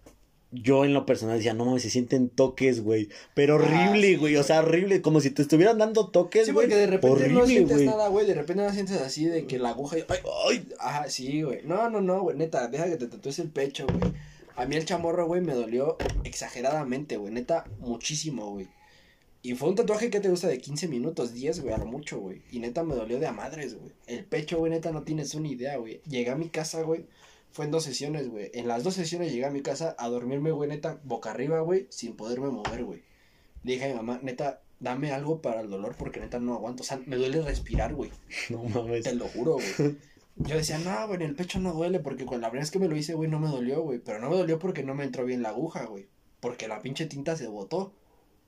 [0.56, 3.10] yo en lo personal decía, no mames, se sienten toques, güey.
[3.34, 4.36] Pero Ah, horrible, sí, güey.
[4.38, 5.02] O sea, horrible.
[5.02, 6.66] Como si te estuvieran dando toques, Sí, güey.
[6.68, 7.86] porque de repente no horrible, sientes güey.
[7.88, 8.26] nada, güey.
[8.26, 9.98] De repente no sientes así de que la aguja.
[10.08, 11.60] Ay, Ay, Ajá, sí, güey.
[11.66, 12.36] No, no, no, güey.
[12.38, 14.14] Neta, deja que te tatúes el pecho, güey.
[14.56, 17.34] A mí el chamorro, güey, me dolió exageradamente, güey.
[17.34, 18.68] Neta, muchísimo, güey.
[19.42, 22.20] Y fue un tatuaje que te gusta de 15 minutos, 10, güey, a lo mucho,
[22.20, 22.42] güey.
[22.52, 23.92] Y neta me dolió de a madres, güey.
[24.08, 26.02] El pecho, güey, neta, no tienes una idea, güey.
[26.10, 27.06] Llegué a mi casa, güey.
[27.56, 28.52] Fue en dos sesiones, güey.
[28.54, 31.88] En las dos sesiones llegué a mi casa a dormirme, güey, neta, boca arriba, güey,
[31.90, 33.04] sin poderme mover, güey.
[33.64, 36.84] Le dije a mi mamá, neta, dame algo para el dolor porque neta no aguanto.
[36.84, 38.12] O sea, me duele respirar, güey.
[38.50, 39.06] no mames.
[39.06, 39.96] Te lo juro, güey.
[40.36, 42.80] Yo decía, no, güey, en el pecho no duele, porque con la primera vez que
[42.80, 44.00] me lo hice, güey, no me dolió, güey.
[44.00, 46.08] Pero no me dolió porque no me entró bien la aguja, güey.
[46.42, 47.94] Porque la pinche tinta se botó.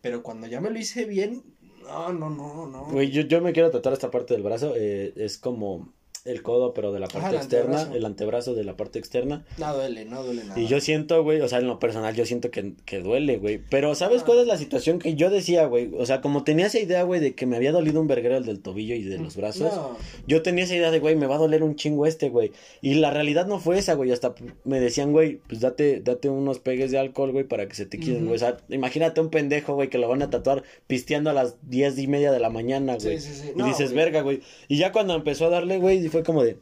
[0.02, 1.44] Pero cuando ya me lo hice bien,
[1.82, 2.88] no, no, no, no.
[2.88, 4.74] Güey, yo, yo me quiero tatuar esta parte del brazo.
[4.76, 5.94] eh, es como
[6.26, 7.78] el codo, pero de la Ajá, parte el externa.
[7.80, 7.96] antebrazo.
[7.98, 9.46] El antebrazo de la parte externa.
[9.58, 10.60] No duele, no duele nada.
[10.60, 13.60] Y yo siento, güey, o sea, en lo personal, yo siento que, que duele, güey.
[13.70, 14.26] Pero, ¿sabes Ah.
[14.26, 15.92] cuál es la situación que yo decía, güey?
[15.98, 18.46] O sea, como tenía esa idea, güey, de que me había dolido un verguero el
[18.46, 19.74] del tobillo y de los brazos.
[19.74, 19.98] No,
[20.28, 22.52] Yo tenía esa idea de, güey, me va a doler un chingo este, güey.
[22.82, 24.12] Y la realidad no fue esa, güey.
[24.12, 27.86] Hasta me decían, güey, pues date, date unos pegues de alcohol, güey, para que se
[27.86, 28.36] te quiten, güey.
[28.36, 31.98] O sea, imagínate un pendejo, güey, que lo van a tatuar pisteando a las diez
[31.98, 33.20] y media de la mañana, güey.
[33.20, 33.52] Sí, sí, sí.
[33.56, 34.42] Y dices, verga, güey.
[34.68, 36.58] Y ya cuando empezó a darle, güey, fue como de,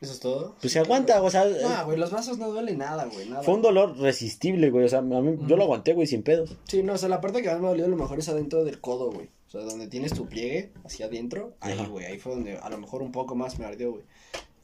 [0.00, 0.54] ¿Eso es todo?
[0.60, 3.42] Pues se aguanta, o sea, No, güey, los brazos no duele nada, güey, nada.
[3.42, 4.84] fue un dolor resistible, güey.
[4.84, 6.56] O sea, a mí, yo lo aguanté, güey, sin pedos.
[6.64, 8.64] Sí, no, o sea, la parte que más me dolió a lo mejor es adentro
[8.64, 9.28] del codo, güey.
[9.48, 11.86] O sea, donde tienes tu pliegue hacia adentro, ahí, Ajá.
[11.88, 14.04] güey, ahí fue donde a lo mejor un poco más me ardió, güey.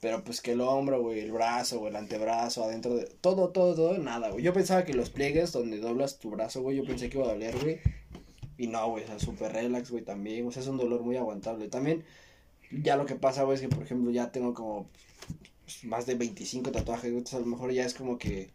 [0.01, 3.05] Pero pues que el hombro, güey, el brazo, güey, el antebrazo, adentro de...
[3.21, 4.43] Todo, todo, todo, nada, güey.
[4.43, 7.33] Yo pensaba que los pliegues donde doblas tu brazo, güey, yo pensé que iba a
[7.33, 7.79] doler, güey.
[8.57, 10.47] Y no, güey, o sea, súper relax, güey, también.
[10.47, 11.69] O sea, es un dolor muy aguantable.
[11.69, 12.05] También,
[12.71, 14.89] ya lo que pasa, güey, es que, por ejemplo, ya tengo como
[15.65, 17.11] pues, más de 25 tatuajes.
[17.11, 18.51] Entonces, a lo mejor ya es como que...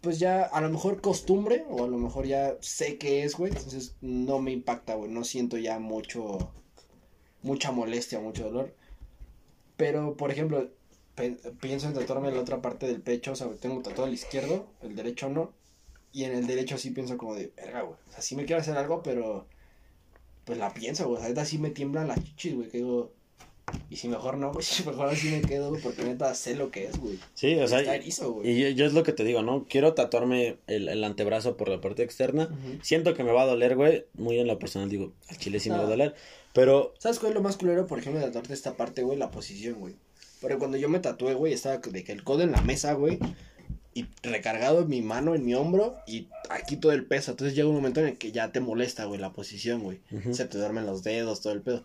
[0.00, 3.52] Pues ya, a lo mejor costumbre, o a lo mejor ya sé qué es, güey.
[3.52, 5.10] Entonces, no me impacta, güey.
[5.10, 6.52] No siento ya mucho...
[7.42, 8.74] Mucha molestia, mucho dolor.
[9.76, 10.70] Pero, por ejemplo,
[11.60, 14.96] pienso en tatuarme la otra parte del pecho, o sea, tengo tatuado el izquierdo, el
[14.96, 15.52] derecho no,
[16.12, 18.60] y en el derecho sí pienso como de, verga, güey, o sea, sí me quiero
[18.60, 19.46] hacer algo, pero,
[20.44, 23.12] pues la pienso, güey, neta sí me tiemblan las chichis, güey, que digo,
[23.88, 26.70] y si mejor no, güey, si mejor así me quedo, güey, porque neta sé lo
[26.70, 27.18] que es, güey.
[27.34, 28.50] Sí, o sea, Está erizo, güey.
[28.50, 29.66] y yo, yo es lo que te digo, ¿no?
[29.68, 32.48] Quiero tatuarme el, el antebrazo por la parte externa.
[32.82, 34.06] Siento que me va a doler, güey.
[34.14, 36.14] Muy en lo personal digo, al chile sí me va a doler.
[36.52, 39.16] Pero, ¿Sabes cuál es lo más culero, por ejemplo, de tatuarte esta parte, güey?
[39.18, 39.94] La posición, güey.
[40.40, 43.18] Porque cuando yo me tatué, güey, estaba de que el codo en la mesa, güey,
[43.94, 47.32] y recargado en mi mano, en mi hombro, y aquí todo el peso.
[47.32, 49.98] Entonces llega un momento en el que ya te molesta, güey, la posición, güey.
[50.12, 50.32] Ujú.
[50.34, 51.84] Se te duermen los dedos, todo el pedo.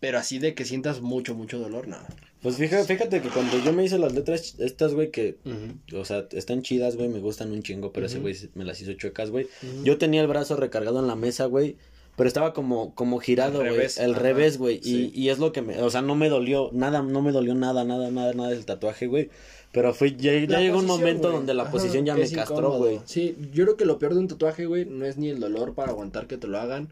[0.00, 2.06] Pero así de que sientas mucho, mucho dolor, nada.
[2.42, 5.98] pues fíjate, fíjate que cuando yo me hice las letras estas, güey, que, Ujú.
[6.00, 8.22] o sea, están chidas, güey, me gustan un chingo, pero ese Ujú.
[8.22, 9.46] güey me las hizo chuecas, güey.
[9.84, 11.76] Yo tenía el brazo recargado en la mesa, güey.
[12.16, 13.70] Pero estaba como, como girado, güey.
[13.70, 14.80] revés, El revés, güey.
[14.82, 15.10] sí.
[15.14, 17.54] Y, y es lo que me, o sea, no me dolió nada, no me dolió
[17.54, 19.30] nada, nada, nada, nada del tatuaje, güey.
[19.72, 21.34] Pero fue, ya, llegó un momento güey.
[21.36, 23.00] donde la Ajá, posición ya me castró, güey.
[23.06, 25.74] Sí, yo creo que lo peor de un tatuaje, güey, no es ni el dolor
[25.74, 26.90] para aguantar que te lo hagan,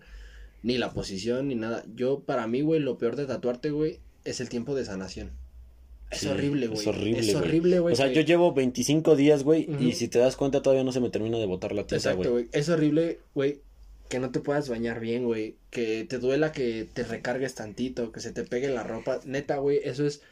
[0.63, 1.85] ni la posición, ni nada.
[1.95, 5.31] Yo, para mí, güey, lo peor de tatuarte, güey, es el tiempo de sanación.
[6.11, 6.81] Es Sí, horrible, güey.
[6.81, 7.93] Es horrible, Es horrible, güey.
[7.93, 11.01] O sea, yo llevo 25 días, güey, y si te das cuenta todavía no se
[11.01, 12.45] me termina de botar la tinta, Exacto, güey.
[12.45, 12.49] güey.
[12.53, 13.61] Es horrible, güey,
[14.09, 15.55] que no te puedas bañar bien, güey.
[15.69, 19.21] Que te duela que te recargues tantito, que se te pegue la ropa.
[19.27, 20.23] Neta, güey, eso es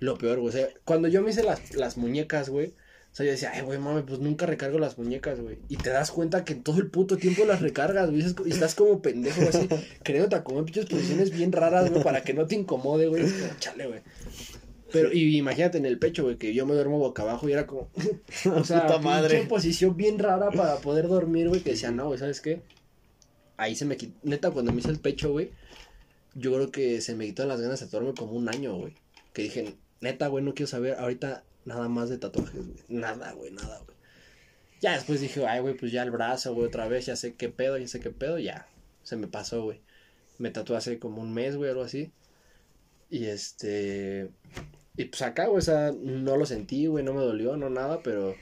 [0.00, 0.48] lo peor, güey.
[0.48, 2.74] O sea, cuando yo me hice las, las muñecas, güey.
[3.12, 5.56] O sea, yo decía, ay, güey, mami, pues nunca recargo las muñecas, güey.
[5.70, 8.22] Y te das cuenta que en todo el puto tiempo las recargas, güey.
[8.44, 9.68] Y estás como pendejo, güey, así,
[10.04, 13.24] queriéndote acomodar pinches posiciones bien raras, güey, para que no te incomode, güey.
[13.58, 14.00] Chale, güey.
[14.92, 17.66] Pero, y imagínate en el pecho, güey, que yo me duermo boca abajo y era
[17.66, 17.88] como,
[18.54, 19.34] o sea, Puta madre.
[19.36, 22.60] pinche posición bien rara para poder dormir, güey, que decía, no, güey, ¿sabes qué?
[23.56, 25.50] Ahí se me quitó, neta, cuando me hice el pecho, güey,
[26.34, 28.94] yo creo que se me quitaron las ganas de tatuarme como un año, güey.
[29.32, 32.78] Que dije, neta, güey, no quiero saber ahorita nada más de tatuajes, güey.
[32.88, 33.96] Nada, güey, nada, güey.
[34.80, 37.48] Ya después dije, ay, güey, pues ya el brazo, güey, otra vez, ya sé qué
[37.48, 38.68] pedo, ya sé qué pedo, ya.
[39.02, 39.80] Se me pasó, güey.
[40.38, 42.12] Me tatué hace como un mes, güey, algo así.
[43.10, 44.30] Y este.
[44.96, 48.00] Y pues acá, güey, o sea, no lo sentí, güey, no me dolió, no nada,
[48.02, 48.34] pero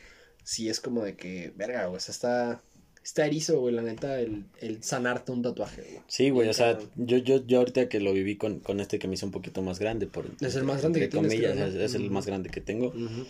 [0.43, 2.63] sí es como de que, verga, güey, está.
[3.05, 6.01] Está erizo, güey, la neta, el, el sanarte un tatuaje, güey.
[6.09, 9.09] Sí, güey, o sea, yo, yo, yo ahorita que lo viví con, con este que
[9.09, 11.67] me hizo un poquito más grande, por Es el más grande que tienes, comillas, creo,
[11.67, 11.81] es, ¿no?
[11.83, 12.89] es el más grande que tengo.
[12.89, 13.27] Ujú.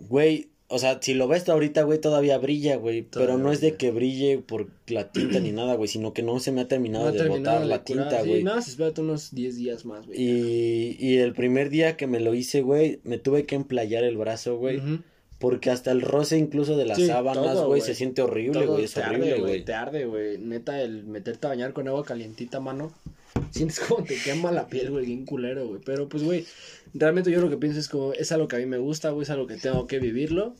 [0.00, 3.74] Güey, o sea, si lo ves ahorita, güey, todavía brilla, güey, pero no es de
[3.76, 7.06] que brille por la tinta ni nada, güey, sino que no se me ha terminado
[7.06, 8.44] No de terminado botar de la curar, tinta, sí, güey.
[8.44, 10.20] nada, se espérate unos 10 días más, güey.
[10.20, 14.16] Y, y el primer día que me lo hice, güey, me tuve que emplayar el
[14.18, 14.76] brazo, güey.
[14.76, 14.98] Ujú.
[15.40, 18.84] Porque hasta el roce incluso de las Sí, sábanas, güey, se siente horrible, güey.
[18.84, 19.64] Es horrible, güey.
[19.64, 20.36] Te arde, güey.
[20.36, 22.92] Neta, el meterte a bañar con agua calientita, mano.
[23.50, 25.80] Sientes como te quema la piel, güey, bien culero, güey.
[25.84, 26.46] Pero pues, güey,
[26.92, 29.22] realmente yo lo que pienso es como, es algo que a mí me gusta, güey,
[29.22, 30.54] es algo que tengo que vivirlo.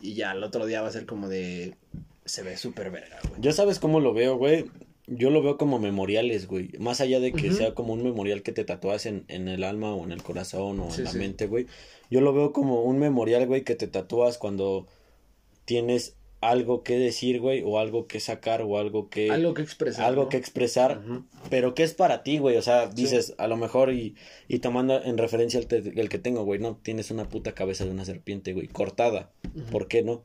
[0.00, 1.74] Y ya el otro día va a ser como de.
[2.24, 3.40] Se ve súper verga, güey.
[3.40, 4.64] Yo sabes cómo lo veo, güey.
[5.08, 6.70] Yo lo veo como memoriales, güey.
[6.78, 9.94] Más allá de que sea como un memorial que te tatúas en, en el alma
[9.94, 11.18] o en el corazón o Sí, en la sí.
[11.18, 11.66] mente, güey.
[12.10, 14.86] Yo lo veo como un memorial, güey, que te tatúas cuando
[15.64, 19.30] tienes algo que decir, güey, o algo que sacar o algo que...
[19.30, 20.04] Algo que expresar.
[20.04, 20.28] algo ¿no?
[20.28, 21.00] que expresar,
[21.50, 22.56] pero que es para ti, güey.
[22.56, 23.02] O sea, Sí.
[23.02, 24.16] dices, a lo mejor y,
[24.48, 27.84] y tomando en referencia el, te- el que tengo, güey, no, tienes una puta cabeza
[27.84, 29.30] de una serpiente, güey, cortada.
[29.70, 30.24] ¿Por qué no?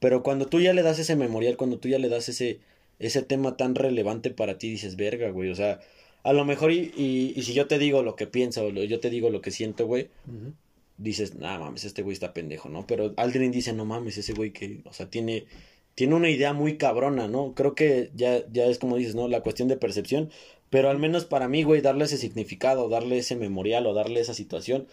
[0.00, 2.60] Pero cuando tú ya le das ese memorial, cuando tú ya le das ese,
[2.98, 5.50] ese tema tan relevante para ti, dices, verga, güey.
[5.50, 5.80] O sea,
[6.22, 9.00] a lo mejor y, y, y si yo te digo lo que pienso, o yo
[9.00, 10.08] te digo lo que siento, güey,
[10.96, 12.86] dices, nah, mames, este güey está pendejo, ¿no?
[12.86, 15.44] Pero alguien dice, no mames, ese güey que, o sea, tiene,
[15.94, 17.54] tiene una idea muy cabrona, ¿no?
[17.54, 19.28] Creo que ya, ya es como dices, ¿no?
[19.28, 20.30] La cuestión de percepción,
[20.70, 24.34] pero al menos para mí, güey, darle ese significado, darle ese memorial o darle esa
[24.34, 24.86] situación,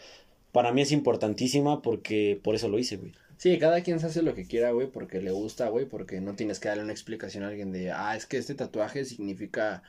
[0.51, 3.13] para mí es importantísima porque por eso lo hice, güey.
[3.41, 6.35] Sí, cada quien se hace lo que quiera, güey, porque le gusta, güey, porque no
[6.35, 9.81] tienes que darle una explicación a alguien de, ah, es que este tatuaje significa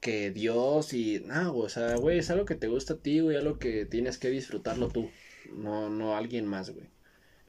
[0.00, 3.20] que Dios y nada, güey, o sea, güey, es algo que te gusta a ti,
[3.20, 5.10] güey, algo que tienes que disfrutarlo tú,
[5.52, 6.86] no, no alguien más, güey.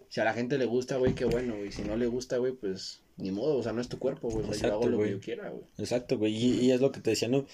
[0.10, 1.72] Si a la gente le gusta, güey, qué bueno, güey.
[1.72, 4.50] Si no le gusta, güey, pues ni modo, o sea, no es tu cuerpo, güey.
[4.50, 5.12] O sea, yo hago lo güey.
[5.12, 5.64] que yo quiera, güey.
[5.78, 6.36] Exacto, güey.
[6.36, 7.45] Y, y es lo que te decía, ¿no?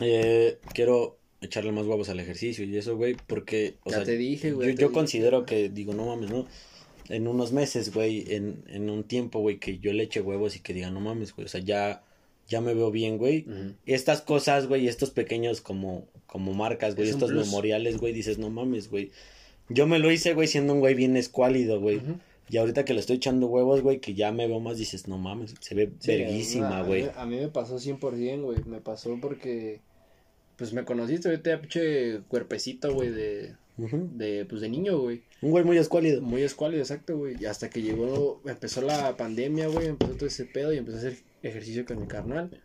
[0.00, 1.16] Eh, quiero
[1.46, 4.56] echarle más huevos al ejercicio y eso, güey, porque, o ya sea, te dije, yo,
[4.56, 4.74] güey.
[4.74, 4.94] te yo dije.
[4.94, 6.46] considero que, digo, no mames, ¿no?
[7.08, 10.60] En unos meses, güey, en, en un tiempo, güey, que yo le eche huevos y
[10.60, 12.02] que diga, no mames, güey, o sea, ya,
[12.48, 13.44] ya me veo bien, güey.
[13.48, 13.74] Ujú.
[13.86, 18.50] Estas cosas, güey, estos pequeños como, como marcas, güey, Es estos memoriales, güey, dices, no
[18.50, 19.10] mames, güey.
[19.68, 22.00] Yo me lo hice, güey, siendo un güey bien escuálido, güey.
[22.48, 25.18] Y ahorita que le estoy echando huevos, güey, que ya me veo más, dices, no
[25.18, 27.08] mames, se ve Sí, verguísima, a güey.
[27.16, 28.58] A mí me pasó 100%, güey.
[28.66, 29.80] Me pasó porque,
[30.56, 35.22] pues me conociste, ahorita pinche cuerpecito, güey, de, de, pues de niño, güey.
[35.42, 36.22] Un güey muy escuálido.
[36.22, 37.36] Muy escuálido, exacto, güey.
[37.38, 41.00] Y hasta que llegó, empezó la pandemia, güey, empezó todo ese pedo y empecé a
[41.00, 42.62] hacer ejercicio con mi carnal.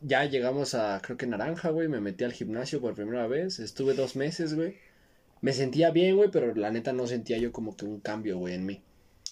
[0.00, 3.58] Ya llegamos a, creo que Naranja, güey, me metí al gimnasio por primera vez.
[3.58, 4.76] Estuve dos meses, güey.
[5.42, 8.54] Me sentía bien, güey, pero la neta no sentía yo como que un cambio, güey,
[8.54, 8.82] en mí.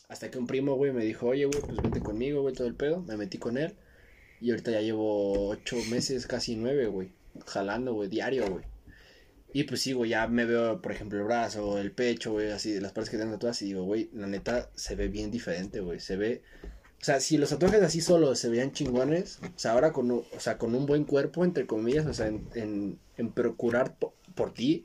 [0.09, 2.75] Hasta que un primo, güey, me dijo, oye, güey, pues vente conmigo, güey, todo el
[2.75, 3.03] pedo.
[3.03, 3.75] Me metí con él.
[4.41, 7.11] Y ahorita ya llevo ocho meses, casi nueve, güey.
[7.47, 8.65] Jalando, güey, diario, güey.
[9.53, 12.73] Y pues sí, güey, ya me veo, por ejemplo, el brazo, el pecho, güey, así,
[12.73, 13.63] de las partes que tengo tatuadas.
[13.63, 16.01] Y digo, güey, la neta se ve bien diferente, güey.
[16.01, 16.43] Se ve.
[17.01, 20.25] O sea, si los tatuajes así solos se veían chingones, o sea, ahora con, o
[20.39, 24.53] sea, con un buen cuerpo, entre comillas, o sea, en, en, en procurar po- por
[24.53, 24.85] ti,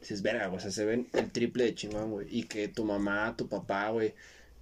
[0.00, 2.28] dices, verga, güey, o sea, se ven el triple de chingón, güey.
[2.30, 4.14] Y que tu mamá, tu papá, güey,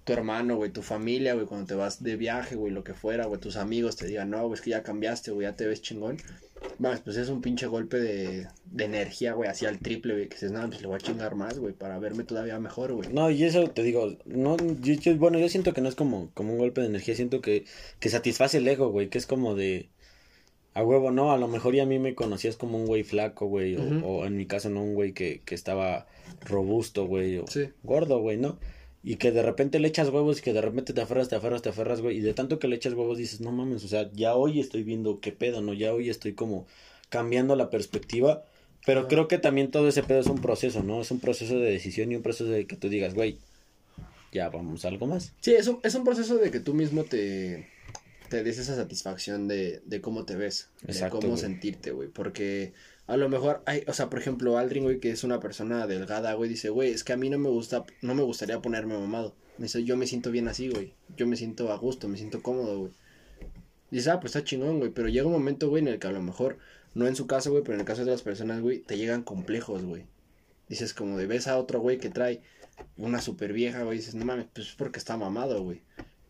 [0.05, 3.25] tu hermano, güey, tu familia, güey, cuando te vas de viaje, güey, lo que fuera,
[3.25, 5.81] güey, tus amigos te digan, no, güey, es que ya cambiaste, güey, ya te ves
[5.81, 6.17] chingón.
[6.79, 10.35] Vamos, pues es un pinche golpe de, de energía, güey, así al triple, güey, que
[10.35, 13.09] dices, no, pues le voy a chingar más, güey, para verme todavía mejor, güey.
[13.11, 16.29] No, y eso te digo, no, yo, yo- bueno, yo siento que no es como,
[16.33, 17.65] como un golpe de energía, siento que,
[17.99, 19.89] que satisface el ego, güey, que es como de,
[20.75, 23.47] a huevo, no, a lo mejor y a mí me conocías como un güey flaco,
[23.47, 26.05] güey, o, o en mi caso no un güey que, que estaba
[26.41, 27.69] robusto, güey, o Sí.
[27.83, 28.59] gordo, güey, ¿no?
[29.07, 31.61] Y que de repente le echas huevos y que de repente te aferras, te aferras,
[31.61, 34.09] te aferras, güey, y de tanto que le echas huevos dices, no mames, o sea,
[34.13, 35.73] ya hoy estoy viendo qué pedo, ¿no?
[35.73, 36.65] Ya hoy estoy como
[37.09, 38.43] cambiando la perspectiva.
[38.85, 41.01] Pero creo que también todo ese pedo es un proceso, ¿no?
[41.01, 43.37] Es un proceso de decisión y un proceso de que tú digas, güey,
[44.31, 45.33] ya vamos a algo más.
[45.39, 47.67] Sí, es un, es un proceso de que tú mismo te,
[48.29, 52.73] te des esa satisfacción de, de cómo te ves, Exacto, de cómo sentirte, güey, porque
[53.07, 56.33] a lo mejor hay, o sea, por ejemplo, Aldrin, güey, que es una persona delgada,
[56.33, 59.35] güey, dice, güey, es que a mí no me gusta, no me gustaría ponerme mamado,
[59.57, 62.41] me dice, yo me siento bien así, güey, yo me siento a gusto, me siento
[62.41, 62.91] cómodo, güey.
[63.91, 66.11] Dices, ah, pues está chingón, güey, pero llega un momento, güey, en el que a
[66.11, 66.57] lo mejor,
[66.95, 69.23] no en su caso, güey, pero en el caso de otras personas, güey, te llegan
[69.23, 70.05] complejos, güey.
[70.67, 72.41] Dices, como de ves a otro güey que trae
[72.97, 75.81] una super vieja, güey, dices, no mames, pues es porque está mamado, güey.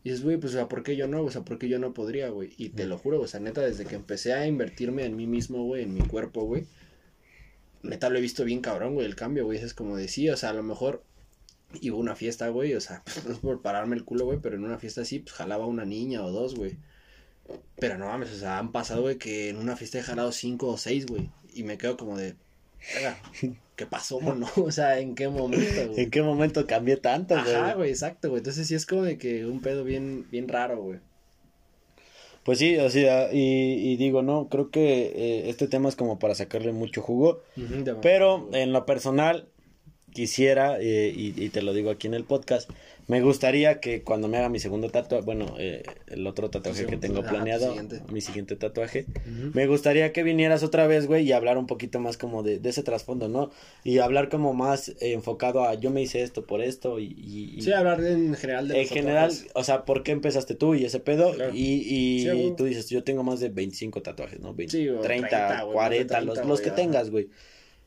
[0.06, 1.24] Y dices, güey, pues, o sea, ¿por qué yo no?
[1.24, 2.54] O sea, ¿por qué yo no podría, güey?
[2.58, 5.64] Y te lo juro, o sea, neta, desde que empecé a invertirme en mí mismo,
[5.64, 6.64] güey, en mi cuerpo, güey,
[7.82, 9.58] neta lo he visto bien cabrón, güey, el cambio, güey.
[9.58, 11.02] Es como de sí, o sea, a lo mejor
[11.80, 14.54] iba a una fiesta, güey, o sea, no es por pararme el culo, güey, pero
[14.54, 16.76] en una fiesta así, pues jalaba una niña o dos, güey.
[17.80, 20.68] Pero no mames, o sea, han pasado, güey, que en una fiesta he jalado cinco
[20.68, 21.30] o seis, güey.
[21.52, 22.36] Y me quedo como de,
[22.94, 23.18] "Verga,
[23.76, 24.48] ¿qué pasó, no?
[24.56, 26.00] O sea, ¿en qué momento, güey?
[26.00, 27.54] ¿En qué momento cambié tanto, güey?
[27.54, 28.40] Ajá, güey, exacto, güey.
[28.40, 30.98] Entonces sí es como de que un pedo bien, bien raro, güey.
[32.42, 36.18] Pues sí, o sea, y, y digo, no, creo que eh, este tema es como
[36.18, 37.42] para sacarle mucho jugo.
[38.02, 39.48] Pero en lo personal,
[40.12, 42.70] quisiera, eh, y, y te lo digo aquí en el podcast,
[43.08, 46.90] me gustaría que cuando me haga mi segundo tatuaje, bueno, eh, el otro tatuaje Tu
[46.90, 48.00] que tengo ah, tu planeado, siguiente.
[48.12, 49.06] mi siguiente tatuaje,
[49.54, 52.68] me gustaría que vinieras otra vez, güey, y hablar un poquito más como de, de
[52.70, 53.50] ese trasfondo, ¿no?
[53.84, 57.14] Y hablar como más eh, enfocado a yo me hice esto por esto y...
[57.16, 59.52] y- Sí, hablar en general de en los general, tatuajes.
[59.54, 61.32] o sea, ¿por qué empezaste tú y ese pedo?
[61.34, 61.52] Claro.
[61.54, 64.52] Y, y Sí, tú dices, yo tengo más de 25 tatuajes, ¿no?
[64.52, 67.28] 20, Sí, o 30, 30, güey, 40, más de los, 30, los que tengas, güey.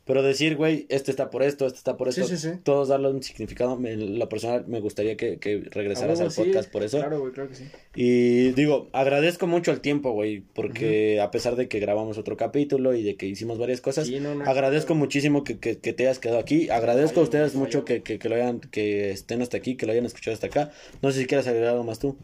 [0.09, 2.57] Pero decir, güey, este está por esto, este está por Sí, esto, sí, sí.
[2.63, 3.79] todos darle un significado.
[3.85, 6.97] En lo personal, me gustaría que, que regresaras A huevo, al sí, podcast por eso.
[6.97, 7.65] Claro, güey, claro que sí.
[7.93, 12.95] Y digo, agradezco mucho el tiempo, güey, porque a pesar de que grabamos otro capítulo
[12.95, 16.07] y de que hicimos varias cosas, Sí, no, no, agradezco muchísimo que, que, que te
[16.07, 16.71] hayas quedado aquí.
[16.71, 19.91] Agradezco a ustedes no, mucho que, que lo hayan, que estén hasta aquí, que lo
[19.91, 20.71] hayan escuchado hasta acá.
[21.03, 22.17] No sé si quieres agregar algo más tú.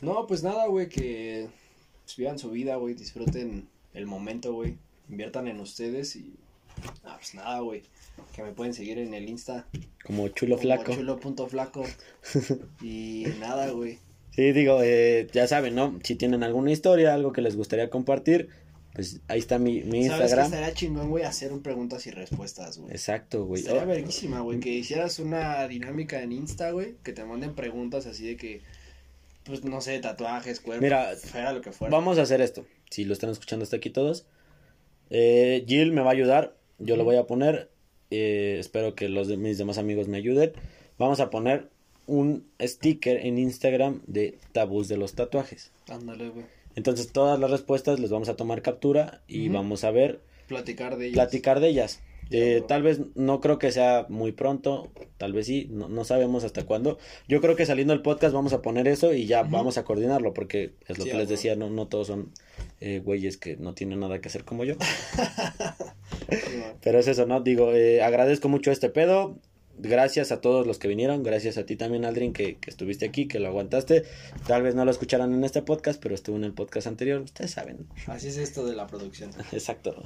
[0.00, 1.46] No, pues nada, güey, que
[2.06, 4.78] pues, vivan su vida, güey, disfruten el momento, güey,
[5.10, 6.32] inviertan en ustedes y,
[7.04, 7.82] ah, pues nada, güey,
[8.34, 9.66] que me pueden seguir en el Insta,
[10.04, 10.94] Como chulo como flaco.
[10.94, 11.84] chulo.flaco
[12.82, 13.98] y nada, güey.
[14.32, 15.98] Sí, digo, eh, ya saben, ¿no?
[16.04, 18.48] Si tienen alguna historia, algo que les gustaría compartir,
[18.94, 20.44] pues ahí está mi, mi ¿Sabes qué Instagram.
[20.46, 22.92] estaría chingón, güey, hacer un preguntas y respuestas, güey?
[22.92, 23.62] Exacto, güey.
[23.62, 28.06] Estaría Oh, verguísima, güey, que hicieras una dinámica en Insta, güey, que te manden preguntas
[28.06, 28.60] así de que,
[29.44, 31.90] pues, no sé, tatuajes, cuerpo, Mira, fuera lo que fuera.
[31.96, 32.64] Vamos a hacer esto.
[32.90, 34.24] si lo están escuchando hasta aquí todos.
[35.10, 37.70] Eh, Jill me va a ayudar, yo lo voy a poner,
[38.10, 40.52] eh, espero que los de mis demás amigos me ayuden.
[40.98, 41.68] Vamos a poner
[42.06, 45.70] un sticker en Instagram de tabús de los tatuajes.
[45.88, 46.46] Ándale, güey.
[46.74, 51.06] Entonces todas las respuestas les vamos a tomar captura y vamos a ver, Platicar de
[51.06, 51.14] ellos.
[51.14, 52.00] platicar de ellas.
[52.30, 56.44] Eh, tal vez no creo que sea muy pronto, tal vez sí, no, no sabemos
[56.44, 56.98] hasta cuándo.
[57.26, 60.34] Yo creo que saliendo el podcast vamos a poner eso y ya vamos a coordinarlo
[60.34, 62.32] porque es lo Sí, que les decía, no, no todos son
[62.80, 64.74] eh, güeyes que no tienen nada que hacer como yo.
[66.82, 67.40] Pero es eso, ¿no?
[67.40, 69.38] Digo, eh, agradezco mucho este pedo.
[69.80, 71.22] Gracias a todos los que vinieron.
[71.22, 74.04] Gracias a ti también, Aldrin, que, que estuviste aquí, que lo aguantaste.
[74.46, 77.20] Tal vez no lo escucharan en este podcast, pero estuvo en el podcast anterior.
[77.20, 77.86] Ustedes saben.
[78.06, 79.30] Así es esto de la producción.
[79.52, 80.02] Exacto.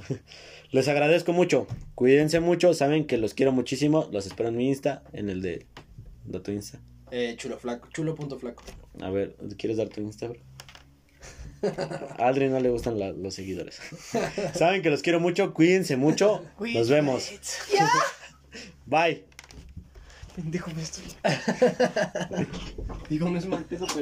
[0.71, 1.67] Les agradezco mucho.
[1.95, 2.73] Cuídense mucho.
[2.73, 4.07] Saben que los quiero muchísimo.
[4.11, 5.65] Los espero en mi Insta, en el de,
[6.25, 6.79] de tu Insta.
[7.11, 8.63] Eh, chulo flaco, chulo punto flaco.
[9.01, 10.39] A ver, ¿quieres dar tu Insta, bro?
[12.17, 13.79] A Aldrin no le gustan la- los seguidores.
[14.55, 15.53] Saben que los quiero mucho.
[15.53, 16.43] Cuídense mucho.
[16.73, 17.31] Nos vemos.
[18.85, 19.23] Bye.
[20.35, 21.05] Pendejo me estoy.
[23.09, 24.01] Digo, no es mal pedo, pero